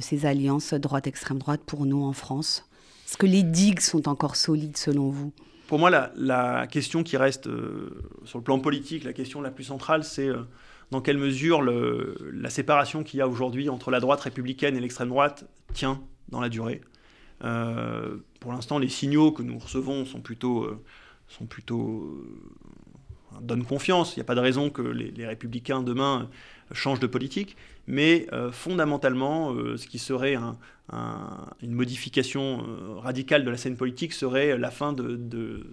ces 0.00 0.24
alliances 0.24 0.72
droite-extrême 0.72 1.38
droite 1.38 1.62
pour 1.66 1.84
nous 1.84 2.04
en 2.04 2.12
France? 2.12 2.69
Est-ce 3.10 3.18
que 3.18 3.26
les 3.26 3.42
digues 3.42 3.80
sont 3.80 4.06
encore 4.06 4.36
solides 4.36 4.76
selon 4.76 5.10
vous 5.10 5.32
Pour 5.66 5.80
moi, 5.80 5.90
la, 6.14 6.66
question 6.68 7.02
qui 7.02 7.16
reste 7.16 7.48
euh, 7.48 7.90
sur 8.24 8.38
le 8.38 8.44
plan 8.44 8.60
politique, 8.60 9.02
la 9.02 9.12
question 9.12 9.40
la 9.40 9.50
plus 9.50 9.64
centrale, 9.64 10.04
c'est 10.04 10.28
euh, 10.28 10.44
dans 10.92 11.00
quelle 11.00 11.18
mesure 11.18 11.60
la 11.60 12.50
séparation 12.50 13.02
qu'il 13.02 13.18
y 13.18 13.20
a 13.20 13.26
aujourd'hui 13.26 13.68
entre 13.68 13.90
la 13.90 13.98
droite 13.98 14.20
républicaine 14.20 14.76
et 14.76 14.80
l'extrême 14.80 15.08
droite 15.08 15.44
tient 15.74 16.00
dans 16.28 16.40
la 16.40 16.48
durée. 16.48 16.82
Euh, 17.42 18.18
pour 18.38 18.52
l'instant, 18.52 18.78
les 18.78 18.88
signaux 18.88 19.32
que 19.32 19.42
nous 19.42 19.58
recevons 19.58 20.04
sont 20.04 20.20
plutôt, 20.20 20.70
sont 21.26 21.46
plutôt 21.46 22.24
donnent 23.40 23.64
confiance. 23.64 24.16
Il 24.16 24.18
n'y 24.18 24.22
a 24.22 24.24
pas 24.24 24.34
de 24.34 24.40
raison 24.40 24.70
que 24.70 24.82
les 24.82 25.26
républicains 25.26 25.82
demain 25.82 26.28
change 26.72 27.00
de 27.00 27.06
politique, 27.06 27.56
mais 27.86 28.26
euh, 28.32 28.52
fondamentalement, 28.52 29.52
euh, 29.52 29.76
ce 29.76 29.86
qui 29.86 29.98
serait 29.98 30.36
une 31.62 31.72
modification 31.72 32.64
euh, 32.66 32.98
radicale 32.98 33.44
de 33.44 33.50
la 33.50 33.56
scène 33.56 33.76
politique 33.76 34.12
serait 34.12 34.56
la 34.56 34.70
fin 34.70 34.92
de, 34.92 35.66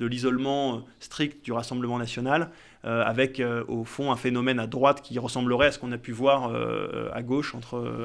l'isolement 0.00 0.84
strict 0.98 1.44
du 1.44 1.52
Rassemblement 1.52 1.96
national, 1.96 2.50
avec 2.82 3.40
au 3.68 3.84
fond 3.84 4.10
un 4.10 4.16
phénomène 4.16 4.58
à 4.58 4.66
droite 4.66 5.00
qui 5.00 5.16
ressemblerait 5.20 5.68
à 5.68 5.70
ce 5.70 5.78
qu'on 5.78 5.92
a 5.92 5.98
pu 5.98 6.10
voir 6.10 6.52
à 7.12 7.22
gauche 7.22 7.54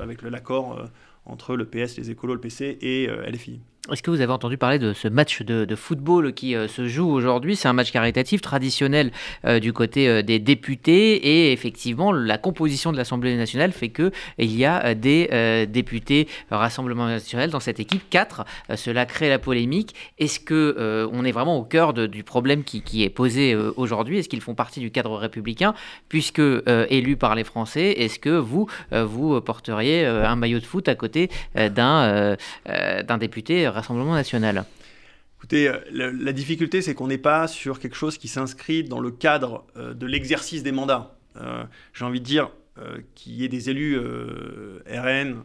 avec 0.04 0.22
l'accord 0.22 0.80
entre 1.26 1.56
le 1.56 1.66
PS, 1.66 1.98
les 1.98 2.12
écolos, 2.12 2.36
le 2.36 2.40
PC 2.40 2.78
et 2.82 3.08
LFI. 3.08 3.62
Est-ce 3.92 4.04
que 4.04 4.12
vous 4.12 4.20
avez 4.20 4.34
entendu 4.34 4.58
parler 4.58 4.80
de 4.80 4.92
ce 4.94 5.08
match 5.08 5.42
de, 5.44 5.76
football 5.76 6.34
qui 6.34 6.56
euh, 6.56 6.68
se 6.68 6.88
joue 6.88 7.10
aujourd'hui? 7.10 7.56
C'est 7.56 7.70
un 7.70 7.74
match 7.74 7.92
caritatif 7.92 8.42
traditionnel 8.42 9.12
euh, 9.46 9.60
du 9.60 9.72
côté 9.72 10.10
euh, 10.10 10.22
des 10.22 10.40
députés 10.40 11.16
et 11.16 11.54
effectivement 11.54 12.12
la 12.12 12.38
composition 12.38 12.92
de 12.92 12.98
l'Assemblée 12.98 13.38
nationale 13.38 13.72
fait 13.72 13.90
que 13.90 14.12
il 14.38 14.56
y 14.56 14.66
a 14.66 14.94
des 14.94 15.68
députés 15.70 16.28
Rassemblement 16.50 17.08
national 17.08 17.50
dans 17.50 17.60
cette 17.60 17.80
équipe, 17.80 18.04
4. 18.10 18.46
cela 18.76 19.06
crée 19.06 19.30
la 19.30 19.40
polémique. 19.40 19.96
Est-ce 20.18 20.40
que 20.40 21.08
on 21.12 21.24
est 21.26 21.32
vraiment 21.32 21.58
au 21.58 21.64
cœur 21.64 21.94
du 21.94 22.24
problème 22.24 22.64
qui, 22.64 23.04
est 23.04 23.10
posé 23.10 23.56
aujourd'hui? 23.56 24.20
Est-ce 24.20 24.30
qu'ils 24.30 24.42
font 24.42 24.56
partie 24.56 24.80
du 24.80 24.92
cadre 24.92 25.16
républicain? 25.18 25.74
Puisque 26.10 26.42
élus 26.90 27.18
par 27.18 27.36
les 27.36 27.44
Français 27.44 27.92
Est-ce 27.98 28.20
que 28.20 28.30
vous 28.30 28.68
vous 28.92 29.40
porteriez 29.42 30.06
un 30.06 30.36
maillot 30.36 30.60
de 30.60 30.66
foot 30.66 30.88
à 30.88 30.96
côté 30.96 31.30
d'un 31.56 32.36
d'un 32.66 33.18
député 33.18 33.68
Rassemblement 33.78 34.16
national 34.16 34.66
Écoutez, 35.38 35.68
euh, 35.68 35.78
la, 35.92 36.34
difficulté, 36.34 36.82
c'est 36.82 36.96
qu'on 36.96 37.06
n'est 37.06 37.20
pas 37.20 37.48
sur 37.48 37.80
quelque 37.80 37.96
chose 37.96 38.18
qui 38.18 38.28
s'inscrit 38.28 38.84
dans 38.84 39.00
le 39.00 39.12
cadre 39.12 39.66
euh, 39.78 39.94
de 39.94 40.08
l'exercice 40.08 40.64
des 40.64 40.72
mandats. 40.72 41.16
Euh, 41.40 41.64
j'ai 41.94 42.04
envie 42.04 42.20
de 42.20 42.26
dire 42.26 42.50
qu'il 43.16 43.34
y 43.34 43.46
ait 43.46 43.48
des 43.48 43.70
élus 43.70 43.98
RN, 43.98 45.44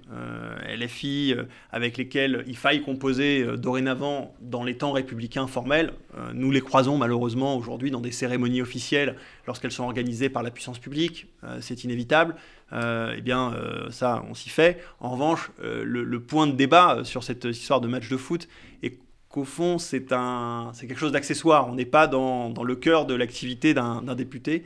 LFI, 0.76 1.34
avec 1.70 1.96
lesquels 1.96 2.44
il 2.46 2.56
faille 2.56 2.82
composer 2.82 3.44
dorénavant 3.56 4.34
dans 4.40 4.64
les 4.64 4.76
temps 4.76 4.92
républicains 4.92 5.46
formels. 5.46 5.92
nous 6.34 6.50
les 6.50 6.60
croisons 6.60 6.98
malheureusement 6.98 7.56
aujourd'hui 7.56 7.90
dans 7.90 8.00
des 8.00 8.12
cérémonies 8.12 8.62
officielles 8.62 9.16
lorsqu'elles 9.46 9.72
sont 9.72 9.84
organisées 9.84 10.28
par 10.28 10.42
la 10.42 10.50
puissance 10.50 10.78
publique. 10.78 11.26
c'est 11.60 11.84
inévitable. 11.84 12.36
eh 12.72 13.20
bien, 13.20 13.54
ça, 13.90 14.24
on 14.28 14.34
s'y 14.34 14.48
fait. 14.48 14.82
En 15.00 15.10
revanche, 15.10 15.50
le, 15.62 16.20
point 16.20 16.46
de 16.46 16.52
débat 16.52 17.00
sur 17.04 17.24
cette 17.24 17.44
histoire 17.44 17.80
de 17.80 17.88
match 17.88 18.08
de 18.08 18.16
foot 18.16 18.48
est 18.82 18.98
qu'au 19.32 19.44
fond, 19.44 19.78
c'est 19.78 20.04
quelque 20.06 20.98
chose 20.98 21.12
d'accessoire. 21.12 21.68
On 21.68 21.74
n'est 21.74 21.84
pas 21.84 22.06
dans, 22.06 22.52
le 22.62 22.76
cœur 22.76 23.06
de 23.06 23.14
l'activité 23.14 23.74
d'un 23.74 24.14
député. 24.14 24.62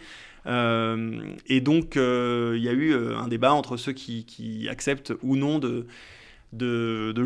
Et 0.47 1.61
donc, 1.61 1.97
il 1.97 2.63
y 2.63 2.69
a 2.69 2.73
eu 2.73 2.95
un 2.95 3.29
débat 3.29 3.53
entre 3.53 3.77
ceux 3.77 3.93
qui, 3.93 4.69
acceptent 4.71 5.13
ou 5.23 5.37
non 5.37 5.59
de, 5.59 5.87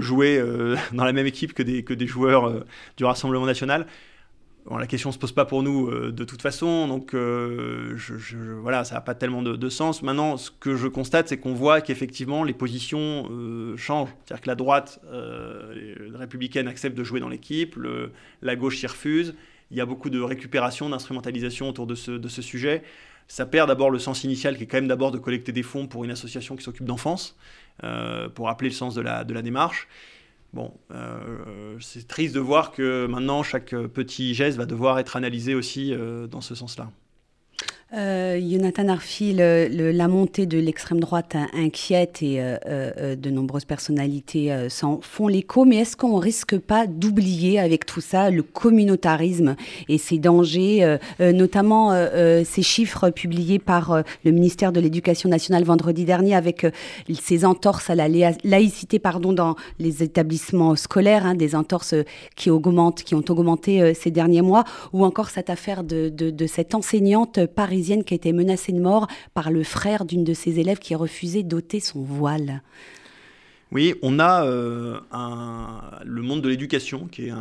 jouer 0.00 0.42
dans 0.92 1.04
la 1.04 1.12
même 1.12 1.26
équipe 1.26 1.52
que 1.52 1.62
des, 1.62 2.06
joueurs 2.06 2.64
du 2.96 3.04
Rassemblement 3.04 3.46
national 3.46 3.86
la 4.78 4.86
question 4.86 5.08
ne 5.10 5.14
se 5.14 5.18
pose 5.18 5.32
pas 5.32 5.44
pour 5.44 5.62
nous 5.62 5.88
euh, 5.88 6.12
de 6.12 6.24
toute 6.24 6.42
façon, 6.42 6.86
donc 6.86 7.14
euh, 7.14 7.96
voilà, 8.60 8.84
ça 8.84 8.96
n'a 8.96 9.00
pas 9.00 9.14
tellement 9.14 9.42
de, 9.42 9.68
sens. 9.68 10.02
Maintenant, 10.02 10.36
ce 10.36 10.50
que 10.50 10.76
je 10.76 10.88
constate, 10.88 11.28
c'est 11.28 11.38
qu'on 11.38 11.54
voit 11.54 11.80
qu'effectivement 11.80 12.44
les 12.44 12.52
positions 12.52 13.28
euh, 13.30 13.76
changent. 13.76 14.10
C'est-à-dire 14.24 14.42
que 14.42 14.48
la 14.48 14.54
droite 14.54 15.00
républicaine 16.14 16.68
accepte 16.68 16.96
de 16.96 17.04
jouer 17.04 17.20
dans 17.20 17.28
l'équipe, 17.28 17.78
la 18.42 18.56
gauche 18.56 18.82
y 18.82 18.86
refuse. 18.86 19.34
Il 19.70 19.76
y 19.76 19.80
a 19.80 19.86
beaucoup 19.86 20.10
de 20.10 20.20
récupération, 20.20 20.88
d'instrumentalisation 20.88 21.68
autour 21.68 21.86
de 21.86 21.94
ce 21.94 22.42
sujet. 22.42 22.82
Ça 23.32 23.46
perd 23.46 23.68
d'abord 23.68 23.90
le 23.90 23.98
sens 23.98 24.24
initial, 24.24 24.56
qui 24.56 24.64
est 24.64 24.66
quand 24.66 24.78
même 24.78 24.88
d'abord 24.88 25.12
de 25.12 25.18
collecter 25.18 25.52
des 25.52 25.62
fonds 25.62 25.86
pour 25.86 26.04
une 26.04 26.10
association 26.10 26.56
qui 26.56 26.64
s'occupe 26.64 26.84
d'enfance, 26.84 27.36
pour 28.34 28.46
rappeler 28.46 28.70
le 28.70 28.74
sens 28.74 28.94
de 28.96 29.00
la, 29.00 29.22
de 29.22 29.32
la 29.32 29.42
démarche. 29.42 29.86
Bon, 30.52 30.74
euh, 30.90 31.76
c'est 31.80 32.08
triste 32.08 32.34
de 32.34 32.40
voir 32.40 32.72
que 32.72 33.06
maintenant 33.06 33.42
chaque 33.44 33.70
petit 33.70 34.34
geste 34.34 34.58
va 34.58 34.66
devoir 34.66 34.98
être 34.98 35.16
analysé 35.16 35.54
aussi 35.54 35.94
euh, 35.94 36.26
dans 36.26 36.40
ce 36.40 36.56
sens-là. 36.56 36.90
Euh, 37.92 38.40
Jonathan 38.40 38.86
Arfi, 38.88 39.32
la 39.34 40.06
montée 40.06 40.46
de 40.46 40.58
l'extrême 40.58 41.00
droite 41.00 41.36
inquiète 41.52 42.22
et 42.22 42.40
euh, 42.40 42.56
euh, 42.68 43.16
de 43.16 43.30
nombreuses 43.30 43.64
personnalités 43.64 44.56
s'en 44.68 45.00
font 45.02 45.26
l'écho, 45.26 45.64
mais 45.64 45.78
est-ce 45.78 45.96
qu'on 45.96 46.16
risque 46.16 46.56
pas 46.56 46.86
d'oublier 46.86 47.58
avec 47.58 47.86
tout 47.86 48.00
ça 48.00 48.30
le 48.30 48.44
communautarisme 48.44 49.56
et 49.88 49.98
ses 49.98 50.18
dangers, 50.18 50.98
notamment 51.18 51.90
ces 52.44 52.62
chiffres 52.62 53.10
publiés 53.10 53.58
par 53.58 54.02
le 54.24 54.30
ministère 54.30 54.72
de 54.72 54.80
l'Éducation 54.80 55.28
nationale 55.28 55.64
vendredi 55.64 56.04
dernier 56.04 56.34
avec 56.34 56.66
ces 57.20 57.44
entorses 57.44 57.90
à 57.90 57.94
la 57.94 58.08
laïcité 58.08 58.98
pardon, 58.98 59.32
dans 59.32 59.56
les 59.78 60.02
établissements 60.02 60.76
scolaires, 60.76 61.26
hein, 61.26 61.34
des 61.34 61.54
entorses 61.54 61.94
qui, 62.36 62.50
augmentent, 62.50 63.02
qui 63.02 63.14
ont 63.14 63.24
augmenté 63.28 63.94
ces 63.94 64.10
derniers 64.10 64.42
mois, 64.42 64.64
ou 64.92 65.04
encore 65.04 65.30
cette 65.30 65.50
affaire 65.50 65.82
de, 65.82 66.08
de 66.08 66.46
cette 66.46 66.74
enseignante 66.74 67.46
parisienne 67.46 67.79
qui 68.04 68.14
a 68.14 68.16
été 68.16 68.32
menacée 68.32 68.72
de 68.72 68.80
mort 68.80 69.06
par 69.34 69.50
le 69.50 69.62
frère 69.62 70.04
d'une 70.04 70.24
de 70.24 70.34
ses 70.34 70.58
élèves 70.60 70.78
qui 70.78 70.94
a 70.94 70.98
refusé 70.98 71.42
d'ôter 71.42 71.80
son 71.80 72.02
voile. 72.02 72.62
Oui, 73.72 73.94
on 74.02 74.18
a 74.18 74.44
euh, 74.44 74.98
le 76.04 76.22
monde 76.22 76.42
de 76.42 76.48
l'éducation 76.48 77.06
qui 77.06 77.28
est 77.28 77.32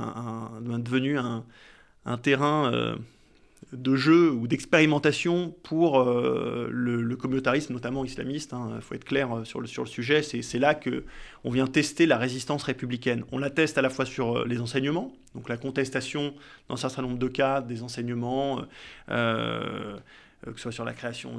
devenu 0.61 1.17
un, 1.17 1.43
terrain 2.21 2.71
euh, 2.71 2.95
de 3.73 3.95
jeu 3.95 4.31
ou 4.31 4.47
d'expérimentation 4.47 5.55
pour 5.63 5.99
euh, 5.99 6.67
le, 6.71 7.15
communautarisme, 7.15 7.73
notamment 7.73 8.05
islamiste. 8.05 8.51
Il 8.51 8.55
hein. 8.55 8.79
faut 8.81 8.93
être 8.93 9.05
clair 9.05 9.41
sur 9.43 9.59
le, 9.59 9.65
sur 9.65 9.83
le 9.83 9.89
sujet. 9.89 10.21
C'est 10.21 10.59
là 10.59 10.75
qu'on 10.75 11.49
vient 11.49 11.65
tester 11.65 12.05
la 12.05 12.19
résistance 12.19 12.61
républicaine. 12.61 13.23
On 13.31 13.39
la 13.39 13.49
teste 13.49 13.79
à 13.79 13.81
la 13.81 13.89
fois 13.89 14.05
sur 14.05 14.45
les 14.45 14.61
enseignements, 14.61 15.11
donc 15.33 15.49
la 15.49 15.57
contestation 15.57 16.35
dans 16.67 16.75
un 16.75 16.77
certain 16.77 17.01
nombre 17.01 17.17
de 17.17 17.27
cas 17.27 17.61
des 17.61 17.81
enseignements. 17.81 18.61
Euh, 20.47 20.51
que 20.51 20.57
ce 20.57 20.63
soit 20.63 20.71
sur 20.71 20.85
la 20.85 20.93
création, 20.93 21.31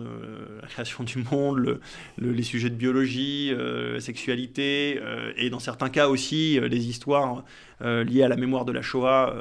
la 0.60 0.68
création 0.68 1.04
du 1.04 1.24
monde, 1.30 1.80
les 2.18 2.42
sujets 2.42 2.68
de 2.68 2.74
biologie, 2.74 3.50
euh, 3.52 3.98
sexualité, 3.98 5.00
euh, 5.02 5.32
et 5.36 5.48
dans 5.48 5.58
certains 5.58 5.88
cas 5.88 6.08
aussi 6.08 6.60
les 6.60 6.88
histoires 6.88 7.44
liées 7.82 8.22
à 8.22 8.28
la 8.28 8.36
mémoire 8.36 8.66
de 8.66 8.72
la 8.72 8.82
Shoah 8.82 9.34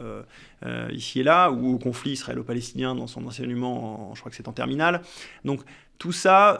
ici 0.92 1.20
et 1.20 1.24
là, 1.24 1.52
ou 1.52 1.74
au 1.74 1.78
conflit 1.78 2.12
israélo-palestinien 2.12 2.96
dans 2.96 3.08
son 3.08 3.26
enseignement, 3.28 4.14
je 4.16 4.22
crois 4.22 4.30
que 4.30 4.38
c'est 4.38 4.48
en 4.48 4.54
terminale. 4.54 5.02
Donc 5.44 5.60
tout 5.98 6.14
ça 6.14 6.58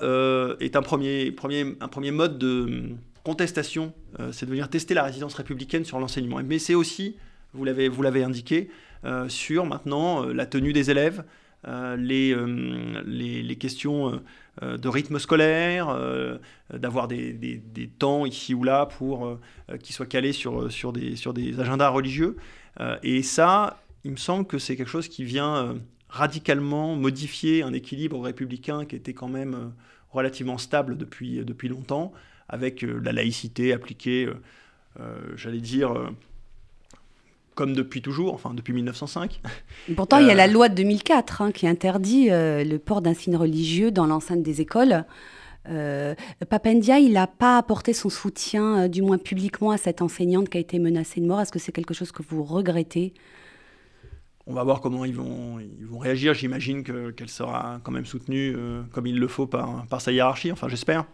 est 0.60 0.76
un 0.76 0.82
premier, 0.82 1.32
premier, 1.32 1.78
un 1.80 1.88
premier 1.88 2.12
mode 2.12 2.38
de 2.38 2.90
contestation, 3.24 3.94
c'est 4.34 4.46
de 4.46 4.52
venir 4.52 4.70
tester 4.70 4.94
la 4.94 5.04
résistance 5.04 5.36
républicaine 5.36 5.86
sur 5.86 6.02
l'enseignement. 6.02 6.42
Mais 6.44 6.60
c'est 6.60 6.76
aussi, 6.76 7.16
vous 7.54 7.64
l'avez 7.64 8.24
indiqué, 8.26 8.70
sur 9.30 9.66
maintenant 9.66 10.26
la 10.26 10.46
tenue 10.46 10.74
des 10.74 10.92
élèves, 10.92 11.24
euh, 11.68 11.98
euh, 12.00 13.04
les, 13.06 13.44
les, 13.44 13.56
questions 13.58 14.22
euh, 14.64 14.78
de 14.78 14.88
rythme 14.88 15.20
scolaire, 15.20 15.96
d'avoir 16.74 17.08
des, 17.08 17.34
des, 17.34 17.88
temps 17.88 18.26
ici 18.26 18.54
ou 18.54 18.64
là 18.64 18.86
pour 18.86 19.38
qu'ils 19.82 19.96
soient 19.96 20.06
calés 20.06 20.34
sur, 20.34 20.72
sur, 20.72 20.94
des, 20.94 21.16
sur 21.16 21.34
des 21.34 21.60
agendas 21.60 21.90
religieux. 21.90 22.38
et 23.04 23.24
ça, 23.24 23.82
il 24.04 24.12
me 24.12 24.18
semble 24.18 24.46
que 24.46 24.58
c'est 24.58 24.76
quelque 24.76 24.90
chose 24.90 25.08
qui 25.08 25.24
vient 25.24 25.76
radicalement 26.08 26.96
modifier 26.96 27.64
un 27.64 27.74
équilibre 27.74 28.20
républicain 28.20 28.86
qui 28.86 28.96
était 28.96 29.14
quand 29.14 29.28
même 29.28 29.74
relativement 30.12 30.58
stable 30.58 30.98
depuis, 30.98 31.44
depuis 31.44 31.68
longtemps, 31.68 32.14
avec 32.48 32.82
la 32.82 33.12
laïcité 33.12 33.74
appliquée, 33.74 34.30
j'allais 35.36 35.62
dire, 35.62 35.94
comme 37.60 37.74
depuis 37.74 38.02
toujours, 38.02 38.34
enfin 38.34 38.54
depuis 38.54 38.72
1905. 38.72 39.42
Pourtant, 39.98 40.20
il 40.20 40.28
y 40.28 40.32
a 40.32 40.34
la 40.34 40.48
euh, 40.48 40.48
loi 40.48 40.70
de 40.70 40.76
2004 40.76 41.42
hein, 41.42 41.52
qui 41.52 41.68
interdit 41.68 42.32
euh, 42.32 42.64
le 42.64 42.80
port 42.80 43.02
d'un 43.02 43.14
signe 43.14 43.36
religieux 43.36 43.92
dans 43.92 44.06
l'enceinte 44.06 44.42
des 44.42 44.62
écoles. 44.62 45.04
Euh, 45.68 46.16
Papendia, 46.50 47.00
il 47.00 47.12
n'a 47.12 47.28
pas 47.28 47.58
apporté 47.58 47.92
son 47.92 48.10
soutien, 48.10 48.88
du 48.88 49.02
moins 49.02 49.18
publiquement, 49.18 49.72
à 49.72 49.78
cette 49.78 50.02
enseignante 50.02 50.48
qui 50.48 50.58
a 50.58 50.62
été 50.62 50.80
menacée 50.80 51.20
de 51.20 51.26
mort. 51.26 51.42
Est-ce 51.42 51.52
que 51.52 51.60
c'est 51.60 51.74
quelque 51.74 51.94
chose 51.94 52.14
que 52.14 52.24
vous 52.24 52.46
regrettez? 52.46 53.14
On 54.48 54.54
va 54.54 54.64
voir 54.64 54.80
comment 54.80 55.04
ils 55.04 55.14
vont, 55.14 55.60
ils 55.60 55.86
vont 55.86 56.00
réagir. 56.00 56.34
J'imagine 56.34 56.86
qu'elle 56.86 57.30
sera 57.30 57.82
quand 57.84 57.92
même 57.92 58.06
soutenue 58.06 58.56
comme 58.94 59.06
il 59.06 59.20
le 59.20 59.28
faut 59.28 59.48
par, 59.48 59.86
par 59.88 60.00
sa 60.00 60.14
hiérarchie, 60.14 60.54
enfin 60.54 60.70
j'espère. 60.70 61.06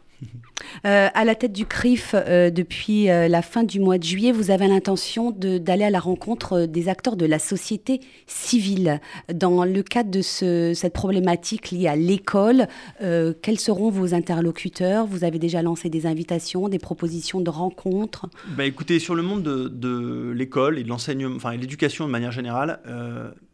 Euh, 0.86 1.08
à 1.14 1.26
la 1.26 1.36
tête 1.36 1.54
du 1.54 1.66
CRIF 1.66 2.14
euh, 2.16 2.50
depuis 2.50 3.10
euh, 3.10 3.28
la 3.28 3.42
fin 3.42 3.64
du 3.64 3.80
mois 3.80 3.98
de 3.98 4.04
juillet, 4.04 4.32
vous 4.32 4.52
avez 4.52 4.68
l'intention 4.68 5.32
d'aller 5.32 5.86
à 5.86 5.90
la 5.90 6.00
rencontre 6.00 6.66
des 6.66 6.90
acteurs 6.90 7.16
de 7.16 7.26
la 7.26 7.40
société 7.40 8.02
civile. 8.28 9.00
Dans 9.34 9.64
le 9.64 9.82
cadre 9.84 10.12
de 10.12 10.22
cette 10.22 10.94
problématique 10.94 11.72
liée 11.72 11.88
à 11.88 11.96
l'école, 11.96 12.68
quels 13.00 13.60
seront 13.60 13.90
vos 13.90 14.14
interlocuteurs? 14.14 15.06
Vous 15.06 15.24
avez 15.24 15.40
déjà 15.40 15.62
lancé 15.62 15.90
des 15.90 16.06
invitations, 16.06 16.70
des 16.70 16.80
propositions 16.80 17.42
de 17.42 17.50
rencontres? 17.50 18.28
Bah, 18.58 18.66
Écoutez, 18.66 19.00
sur 19.00 19.16
le 19.16 19.22
monde 19.22 19.44
de, 19.44 20.32
l'école 20.32 20.80
et 20.80 20.84
de 20.84 20.90
l'enseignement, 20.90 21.36
enfin 21.36 21.56
l'éducation 21.56 22.06
de 22.06 22.12
manière 22.12 22.32
générale, 22.32 22.80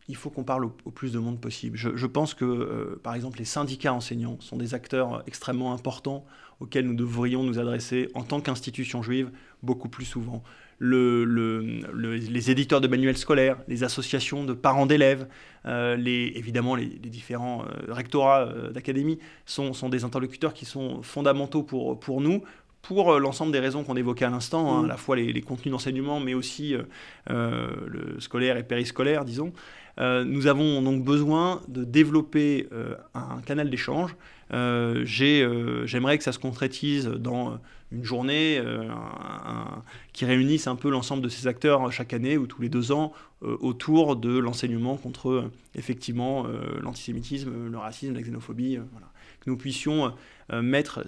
il 0.08 0.16
faut 0.16 0.30
qu'on 0.30 0.44
parle 0.44 0.66
au, 0.66 0.92
plus 0.92 1.12
de 1.12 1.20
monde 1.20 1.40
possible. 1.40 1.78
Je, 1.78 2.06
pense 2.06 2.34
que, 2.34 3.00
par 3.04 3.16
exemple, 3.16 3.40
les 3.40 3.46
syndicats 3.46 3.94
enseignants 3.94 4.38
sont 4.40 4.58
des 4.58 4.74
acteurs 4.74 5.24
extrêmement 5.28 5.74
importants 5.74 6.26
auxquels 6.62 6.86
nous 6.86 6.96
devrions 6.96 7.44
nous 7.44 7.60
adresser 7.60 8.10
en 8.14 8.24
tant 8.24 8.40
qu'institution 8.40 9.02
juive 9.02 9.32
beaucoup 9.64 9.90
plus 9.90 10.06
souvent. 10.06 10.44
les 10.80 12.52
éditeurs 12.52 12.82
de 12.82 12.88
manuels 12.88 13.18
scolaires, 13.18 13.58
les 13.68 13.84
associations 13.84 14.44
de 14.44 14.54
parents 14.54 14.86
d'élèves, 14.86 15.28
euh, 15.66 15.98
évidemment 16.06 16.76
les, 16.76 16.86
différents 16.86 17.64
euh, 17.64 17.94
rectorats 17.94 18.42
euh, 18.42 18.72
d'académie 18.72 19.20
sont, 19.46 19.74
des 19.90 20.04
interlocuteurs 20.04 20.54
qui 20.54 20.66
sont 20.66 21.04
fondamentaux 21.04 21.64
pour, 21.64 22.00
pour 22.00 22.22
nous, 22.22 22.44
pour 22.82 23.20
l'ensemble 23.20 23.52
des 23.52 23.60
raisons 23.60 23.84
qu'on 23.84 23.96
évoquait 23.96 24.26
à 24.26 24.32
l'instant, 24.32 24.80
hein, 24.80 24.86
à 24.86 24.88
la 24.88 24.98
fois 24.98 25.16
les, 25.16 25.32
les 25.32 25.42
contenus 25.42 25.72
d'enseignement, 25.72 26.20
mais 26.20 26.34
aussi 26.34 26.76
le 27.28 28.20
scolaire 28.20 28.58
et 28.58 28.64
périscolaire, 28.64 29.24
disons. 29.24 29.54
nous 30.00 30.48
avons 30.48 30.82
donc 30.82 31.04
besoin 31.04 31.62
de 31.68 31.84
développer 31.84 32.68
un 33.14 33.40
canal 33.46 33.70
d'échange 33.70 34.16
euh, 34.54 35.06
euh, 35.22 35.86
j'aimerais 35.86 36.18
que 36.18 36.24
ça 36.24 36.32
se 36.32 36.40
concrétise 36.40 37.08
dans 37.08 37.60
une 37.92 38.04
journée 38.04 38.62
qui 40.14 40.26
réunisse 40.26 40.68
un 40.68 40.76
peu 40.76 40.90
l'ensemble 40.90 41.22
de 41.22 41.30
ces 41.30 41.48
acteurs 41.48 41.92
chaque 41.92 42.14
année 42.14 42.38
ou 42.38 42.48
tous 42.48 42.62
les 42.62 42.70
deux 42.70 42.92
ans 42.92 43.12
euh, 43.44 43.58
autour 43.60 44.16
de 44.16 44.38
l'enseignement 44.38 44.96
contre 44.96 45.50
effectivement 45.76 46.46
l'antisémitisme, 46.82 47.70
le 47.70 47.78
racisme, 47.78 48.14
la 48.14 48.22
xénophobie. 48.22 48.80
Que 49.42 49.50
nous 49.50 49.58
puissions 49.58 50.14
mettre 50.54 51.04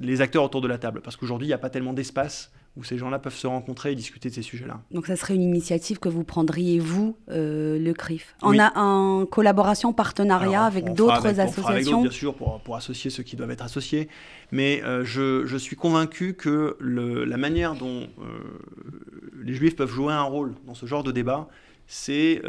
les 0.00 0.20
acteurs 0.20 0.42
autour 0.42 0.60
de 0.60 0.66
la 0.66 0.76
table. 0.76 1.00
Parce 1.02 1.14
qu'aujourd'hui, 1.14 1.46
il 1.46 1.50
n'y 1.50 1.54
a 1.54 1.58
pas 1.58 1.70
tellement 1.70 1.92
d'espace 1.92 2.50
où 2.76 2.84
ces 2.84 2.98
gens-là 2.98 3.18
peuvent 3.18 3.34
se 3.34 3.46
rencontrer 3.46 3.92
et 3.92 3.94
discuter 3.94 4.28
de 4.28 4.34
ces 4.34 4.42
sujets-là. 4.42 4.80
Donc 4.90 5.06
ça 5.06 5.16
serait 5.16 5.34
une 5.34 5.42
initiative 5.42 5.98
que 5.98 6.08
vous 6.08 6.24
prendriez, 6.24 6.78
vous, 6.78 7.16
euh, 7.30 7.78
le 7.78 7.92
CRIF? 7.94 8.34
On 8.42 8.58
a 8.58 8.78
en 8.78 9.24
collaboration, 9.24 9.92
partenariat 9.92 10.64
avec 10.64 10.92
d'autres 10.92 11.40
associations? 11.40 11.68
avec 11.68 11.86
Bien 11.86 12.10
sûr, 12.10 12.34
pour, 12.34 12.60
pour, 12.60 12.76
associer 12.76 13.10
ceux 13.10 13.22
qui 13.22 13.36
doivent 13.36 13.50
être 13.50 13.64
associés. 13.64 14.08
Mais 14.52 14.82
euh, 14.84 15.04
je, 15.04 15.46
je, 15.46 15.56
suis 15.56 15.76
convaincu 15.76 16.34
que 16.34 16.76
le, 16.78 17.24
la 17.24 17.38
manière 17.38 17.74
dont 17.74 18.02
euh, 18.18 18.26
les 19.42 19.54
juifs 19.54 19.74
peuvent 19.74 19.90
jouer 19.90 20.12
un 20.12 20.22
rôle 20.22 20.54
dans 20.66 20.74
ce 20.74 20.84
genre 20.84 21.02
de 21.02 21.12
débat, 21.12 21.48
c'est 21.88 22.42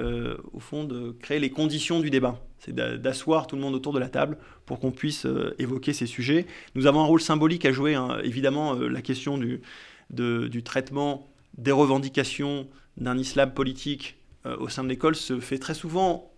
au 0.51 0.59
fond 0.59 0.83
de 0.83 1.15
créer 1.21 1.39
les 1.39 1.51
conditions 1.51 1.99
du 1.99 2.09
débat. 2.09 2.41
C'est 2.57 2.73
d'asseoir 2.73 3.45
tout 3.45 3.55
le 3.55 3.61
monde 3.61 3.75
autour 3.75 3.93
de 3.93 3.99
la 3.99 4.09
table 4.09 4.39
pour 4.65 4.79
qu'on 4.79 4.89
puisse 4.89 5.27
évoquer 5.59 5.93
ces 5.93 6.07
sujets. 6.07 6.47
Nous 6.73 6.87
avons 6.87 7.01
un 7.01 7.05
rôle 7.05 7.21
symbolique 7.21 7.63
à 7.63 7.71
jouer, 7.71 7.93
hein. 7.93 8.17
évidemment, 8.23 8.73
la 8.73 9.03
question 9.03 9.37
du 9.37 9.61
du 10.09 10.63
traitement 10.63 11.27
des 11.57 11.71
revendications 11.71 12.67
d'un 12.97 13.17
islam 13.17 13.53
politique 13.53 14.17
euh, 14.45 14.55
au 14.57 14.69
sein 14.69 14.83
de 14.83 14.89
l'école 14.89 15.15
se 15.15 15.39
fait 15.39 15.57
très 15.57 15.73
souvent 15.73 16.31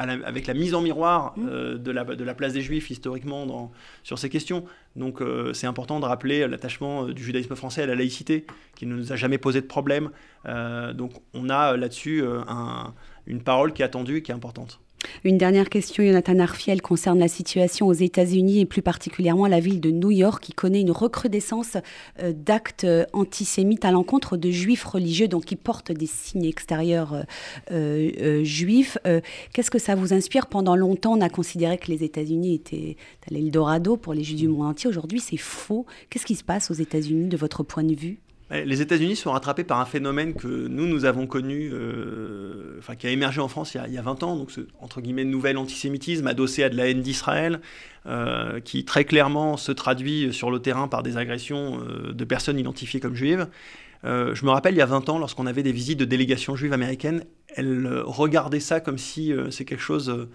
avec 0.00 0.46
la 0.46 0.54
mise 0.54 0.76
en 0.76 0.80
miroir 0.80 1.36
mmh. 1.36 1.74
de, 1.78 1.90
la, 1.90 2.04
de, 2.04 2.22
la, 2.22 2.32
place 2.32 2.52
des 2.52 2.60
Juifs 2.60 2.88
historiquement 2.88 3.46
dans, 3.46 3.72
sur 4.04 4.16
ces 4.16 4.28
questions. 4.30 4.64
Donc 4.94 5.20
c'est 5.54 5.66
important 5.66 5.98
de 5.98 6.04
rappeler 6.04 6.46
l'attachement 6.46 7.06
du 7.06 7.20
judaïsme 7.20 7.56
français 7.56 7.82
à 7.82 7.86
la 7.86 7.96
laïcité, 7.96 8.46
qui 8.76 8.86
ne 8.86 8.94
nous 8.94 9.12
a 9.12 9.16
jamais 9.16 9.38
posé 9.38 9.60
de 9.60 9.66
problème. 9.66 10.10
donc 10.44 11.14
on 11.34 11.48
a 11.48 11.76
là-dessus 11.76 12.22
un, 12.24 12.94
une 13.26 13.42
parole 13.42 13.72
qui 13.72 13.82
est 13.82 13.84
attendue 13.84 14.18
et 14.18 14.22
qui 14.22 14.30
est 14.30 14.36
importante. 14.36 14.80
Une 15.24 15.38
dernière 15.38 15.68
question, 15.68 16.04
Jonathan 16.04 16.38
Arfiel, 16.38 16.82
concerne 16.82 17.18
la 17.18 17.28
situation 17.28 17.86
aux 17.86 17.92
États-Unis 17.92 18.60
et 18.60 18.66
plus 18.66 18.82
particulièrement 18.82 19.46
la 19.46 19.60
ville 19.60 19.80
de 19.80 19.90
New 19.90 20.10
York 20.10 20.42
qui 20.42 20.52
connaît 20.52 20.80
une 20.80 20.90
recrudescence 20.90 21.76
euh, 22.22 22.32
d'actes 22.32 22.84
euh, 22.84 23.04
antisémites 23.12 23.84
à 23.84 23.90
l'encontre 23.90 24.36
de 24.36 24.50
juifs 24.50 24.84
religieux, 24.84 25.28
donc 25.28 25.46
qui 25.46 25.56
portent 25.56 25.92
des 25.92 26.06
signes 26.06 26.44
extérieurs 26.44 27.24
euh, 27.70 28.44
juifs. 28.44 28.98
Qu'est-ce 29.52 29.70
que 29.70 29.78
ça 29.78 29.94
vous 29.94 30.12
inspire? 30.12 30.46
Pendant 30.46 30.76
longtemps, 30.76 31.16
on 31.16 31.20
a 31.20 31.28
considéré 31.28 31.78
que 31.78 31.90
les 31.90 32.04
États-Unis 32.04 32.54
étaient 32.54 32.96
l'Eldorado 33.30 33.96
pour 33.96 34.14
les 34.14 34.24
juifs 34.24 34.38
du 34.38 34.48
monde 34.48 34.66
entier. 34.66 34.88
Aujourd'hui, 34.88 35.20
c'est 35.20 35.36
faux. 35.36 35.86
Qu'est-ce 36.10 36.26
qui 36.26 36.34
se 36.34 36.44
passe 36.44 36.70
aux 36.70 36.74
États-Unis 36.74 37.28
de 37.28 37.36
votre 37.36 37.62
point 37.62 37.84
de 37.84 37.94
vue? 37.94 38.18
Les 38.50 38.80
États-Unis 38.80 39.16
sont 39.16 39.32
rattrapés 39.32 39.64
par 39.64 39.78
un 39.78 39.84
phénomène 39.84 40.32
que 40.32 40.46
nous, 40.46 40.86
nous 40.86 41.04
avons 41.04 41.26
connu, 41.26 41.70
euh, 41.72 42.76
enfin, 42.78 42.96
qui 42.96 43.06
a 43.06 43.10
émergé 43.10 43.40
en 43.42 43.48
France 43.48 43.74
il 43.74 43.92
y 43.92 43.98
a, 43.98 44.02
20 44.02 44.22
ans, 44.22 44.36
donc 44.36 44.50
ce 44.50 44.62
entre 44.80 45.02
guillemets 45.02 45.24
nouvel 45.24 45.58
antisémitisme 45.58 46.26
adossé 46.26 46.62
à 46.62 46.70
de 46.70 46.76
la 46.76 46.88
haine 46.88 47.02
d'Israël, 47.02 47.60
euh, 48.06 48.60
qui 48.60 48.86
très 48.86 49.04
clairement 49.04 49.58
se 49.58 49.70
traduit 49.70 50.32
sur 50.32 50.50
le 50.50 50.60
terrain 50.60 50.88
par 50.88 51.02
des 51.02 51.18
agressions 51.18 51.80
euh, 51.80 52.12
de 52.14 52.24
personnes 52.24 52.58
identifiées 52.58 53.00
comme 53.00 53.14
juives. 53.14 53.48
je 54.04 54.44
me 54.44 54.50
rappelle 54.50 54.74
il 54.74 54.78
y 54.78 54.82
a 54.82 54.86
20 54.86 55.10
ans, 55.10 55.18
lorsqu'on 55.18 55.46
avait 55.46 55.62
des 55.62 55.72
visites 55.72 55.98
de 55.98 56.06
délégations 56.06 56.56
juives 56.56 56.72
américaines, 56.72 57.24
elles 57.54 58.00
regardaient 58.04 58.60
ça 58.60 58.80
comme 58.80 58.98
si 58.98 59.32
c'est 59.50 59.66
quelque 59.66 59.82
chose 59.82 60.28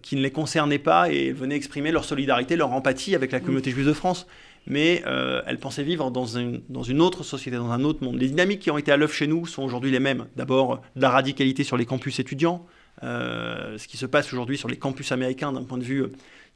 qui 0.00 0.16
ne 0.16 0.22
les 0.22 0.30
concernait 0.30 0.78
pas 0.78 1.10
et 1.10 1.32
venaient 1.32 1.56
exprimer 1.56 1.92
leur 1.92 2.04
solidarité, 2.04 2.56
leur 2.56 2.72
empathie 2.72 3.14
avec 3.14 3.30
la 3.30 3.40
communauté 3.40 3.70
juive 3.70 3.86
de 3.86 3.92
France 3.92 4.26
mais 4.66 5.02
euh, 5.06 5.42
elle 5.46 5.58
pensait 5.58 5.82
vivre 5.82 6.10
dans 6.10 6.26
une, 6.26 6.62
dans 6.68 6.82
une 6.82 7.00
autre 7.00 7.22
société, 7.22 7.56
dans 7.56 7.70
un 7.70 7.84
autre 7.84 8.02
monde. 8.04 8.16
Les 8.18 8.28
dynamiques 8.28 8.60
qui 8.60 8.70
ont 8.70 8.78
été 8.78 8.92
à 8.92 8.96
l'œuvre 8.96 9.12
chez 9.12 9.26
nous 9.26 9.46
sont 9.46 9.62
aujourd'hui 9.62 9.90
les 9.90 10.00
mêmes. 10.00 10.26
D'abord, 10.36 10.82
la 10.96 11.10
radicalité 11.10 11.64
sur 11.64 11.76
les 11.76 11.86
campus 11.86 12.18
étudiants, 12.18 12.66
euh, 13.02 13.78
ce 13.78 13.86
qui 13.88 13.96
se 13.96 14.06
passe 14.06 14.32
aujourd'hui 14.32 14.56
sur 14.56 14.68
les 14.68 14.76
campus 14.76 15.12
américains 15.12 15.52
d'un 15.52 15.64
point 15.64 15.78
de 15.78 15.84
vue 15.84 16.06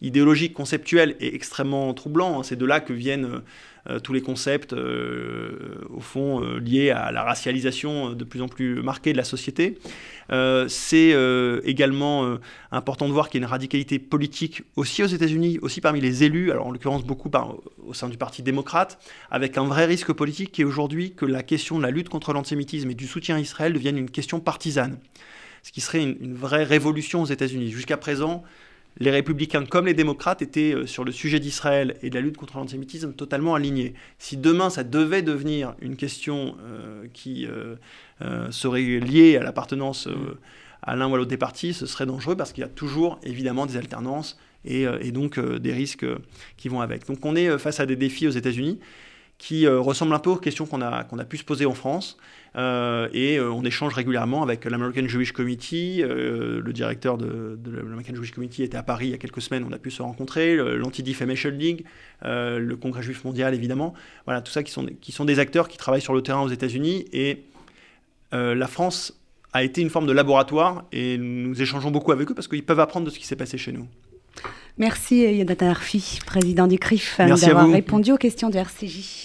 idéologique, 0.03 0.55
conceptuel 0.55 1.17
est 1.21 1.35
extrêmement 1.35 1.93
troublant. 1.95 2.43
C'est 2.43 2.57
de 2.57 2.67
là 2.67 2.81
que 2.81 2.93
viennent 2.93 3.43
euh, 3.89 3.99
tous 3.99 4.13
les 4.13 4.21
concepts, 4.21 4.73
euh, 4.73 5.87
au 5.89 6.01
fond, 6.01 6.43
euh, 6.43 6.59
liés 6.59 6.91
à 6.91 7.13
la 7.13 7.23
racialisation 7.23 8.13
de 8.13 8.25
plus 8.25 8.43
en 8.43 8.49
plus 8.49 8.83
marquée 8.83 9.13
de 9.13 9.17
la 9.17 9.25
société. 9.25 9.79
c'est 10.69 11.15
également 11.65 12.39
important 12.71 13.09
de 13.09 13.13
voir 13.13 13.29
qu'il 13.29 13.41
y 13.41 13.43
a 13.43 13.47
une 13.47 13.51
radicalité 13.51 13.99
politique 13.99 14.63
aussi 14.77 15.03
aux 15.03 15.07
États-Unis, 15.07 15.59
aussi 15.61 15.81
parmi 15.81 16.01
les 16.01 16.23
élus, 16.23 16.53
alors 16.53 16.69
en 16.69 16.71
l'occurrence 16.71 17.05
beaucoup 17.05 17.31
au 17.87 17.95
sein 17.95 18.09
du 18.09 18.17
Parti 18.17 18.43
démocrate, 18.43 18.99
avec 19.31 19.59
un 19.59 19.65
vrai 19.65 19.87
risque 19.87 20.13
politique 20.13 20.53
qui 20.53 20.63
est 20.63 20.65
aujourd'hui 20.65 21.15
que 21.15 21.27
la 21.27 21.43
question 21.43 21.79
de 21.79 21.83
la 21.83 21.91
lutte 21.91 22.09
contre 22.09 22.33
l'antisémitisme 22.33 22.91
et 22.91 22.95
du 22.95 23.09
soutien 23.09 23.37
à 23.37 23.41
Israël 23.41 23.73
devienne 23.73 23.99
une 23.99 24.11
question 24.11 24.41
partisane 24.41 24.99
ce 25.63 25.73
qui 25.73 25.83
serait 25.83 26.03
une 26.03 26.35
vraie 26.35 26.65
révolution 26.65 27.21
aux 27.21 27.27
États-Unis. 27.27 27.71
Jusqu'à 27.71 27.99
présent, 27.99 28.43
les 28.99 29.11
républicains 29.11 29.65
comme 29.65 29.87
les 29.87 29.95
démocrates 29.95 30.43
étaient 30.43 30.75
euh, 30.75 30.87
sur 30.87 31.05
le 31.05 31.13
sujet 31.13 31.41
d'Israël 31.41 31.97
et 32.03 32.11
de 32.11 32.15
la 32.15 32.21
lutte 32.21 32.37
contre 32.37 32.57
l'antisémitisme 32.57 33.13
totalement 33.13 33.55
alignés. 33.55 33.95
Si 34.19 34.37
demain 34.37 34.71
ça 34.71 34.85
devait 34.85 35.23
devenir 35.23 35.75
une 35.81 35.97
question 35.97 36.57
euh, 36.63 37.07
qui 37.13 37.47
euh, 37.47 37.77
serait 38.51 38.83
liée 38.83 39.37
à 39.37 39.43
l'appartenance 39.43 40.09
à 40.83 40.97
l'un 40.97 41.09
ou 41.09 41.15
à 41.15 41.19
l'autre 41.19 41.31
des 41.31 41.37
partis, 41.37 41.73
ce 41.73 41.87
serait 41.87 42.07
dangereux 42.07 42.37
parce 42.37 42.53
qu'il 42.53 42.63
y 42.63 42.65
a 42.65 42.69
toujours 42.69 43.19
évidemment 43.23 43.67
des 43.67 43.77
alternances 43.77 44.39
et, 44.65 44.85
et 45.01 45.13
donc 45.13 45.41
des 45.41 45.73
risques 45.73 46.07
qui 46.59 46.69
vont 46.69 46.81
avec. 46.81 47.07
Donc 47.07 47.25
on 47.25 47.35
est 47.35 47.59
face 47.59 47.81
à 47.81 47.87
des 47.87 47.97
défis 47.97 48.27
aux 48.27 48.33
États-Unis 48.33 48.79
qui 49.41 49.67
euh, 49.67 49.81
ressemble 49.81 50.15
un 50.15 50.19
peu 50.19 50.29
aux 50.29 50.37
questions 50.37 50.67
qu'on 50.67 50.83
a, 50.83 51.03
qu'on 51.05 51.19
a 51.19 51.25
pu 51.25 51.39
se 51.39 51.45
poser 51.45 51.65
en 51.65 51.73
France. 51.73 52.19
Euh, 52.57 53.09
et 53.15 53.39
euh, 53.39 53.51
on 53.51 53.65
échange 53.65 53.95
régulièrement 53.95 54.43
avec 54.43 54.67
l'American 54.67 55.09
Jewish 55.09 55.33
Committee. 55.33 56.03
le 56.05 56.73
directeur 56.73 57.17
de, 57.17 57.59
l'American 57.65 58.15
Jewish 58.15 58.33
Committee 58.33 58.63
était 58.63 58.77
à 58.77 58.83
Paris 58.83 59.07
il 59.07 59.11
y 59.13 59.15
a 59.15 59.19
quelques 59.19 59.41
semaines, 59.41 59.65
on 59.67 59.73
a 59.73 59.79
pu 59.79 59.91
se 59.91 60.03
rencontrer. 60.03 60.57
L'Anti-Defamation 60.57 61.51
League, 61.51 61.87
le 62.23 62.75
Congrès 62.75 63.03
juif 63.03 63.25
mondial 63.25 63.55
évidemment. 63.55 63.95
Voilà, 64.27 64.43
tout 64.43 64.53
ça 64.53 64.63
qui 64.63 64.71
sont, 64.71 64.87
qui 65.01 65.11
sont 65.11 65.25
des 65.25 65.39
acteurs 65.39 65.69
qui 65.69 65.79
travaillent 65.79 66.03
sur 66.03 66.15
le 66.15 66.23
terrain 66.23 66.43
aux 66.43 66.51
États-Unis. 66.51 67.07
Et 67.15 67.45
la 68.33 68.67
France 68.67 69.19
a 69.55 69.65
été 69.65 69.81
une 69.81 69.91
forme 69.91 70.07
de 70.07 70.13
laboratoire 70.13 70.85
et 70.93 71.17
nous 71.17 71.61
échangeons 71.63 71.91
beaucoup 71.91 72.13
avec 72.13 72.31
eux 72.31 72.35
parce 72.35 72.47
qu'ils 72.47 72.63
peuvent 72.63 72.81
apprendre 72.81 73.07
de 73.07 73.11
ce 73.11 73.19
qui 73.19 73.27
s'est 73.27 73.37
passé 73.37 73.57
chez 73.57 73.73
nous. 73.73 73.87
Merci 74.79 75.23
Yonatan 75.23 75.69
Arfi, 75.69 76.19
président 76.25 76.67
du 76.67 76.79
CRIF, 76.79 77.19
d'avoir 77.19 77.71
répondu 77.71 78.13
aux 78.13 78.17
questions 78.17 78.51
de 78.51 78.57
RCJ. 78.57 79.19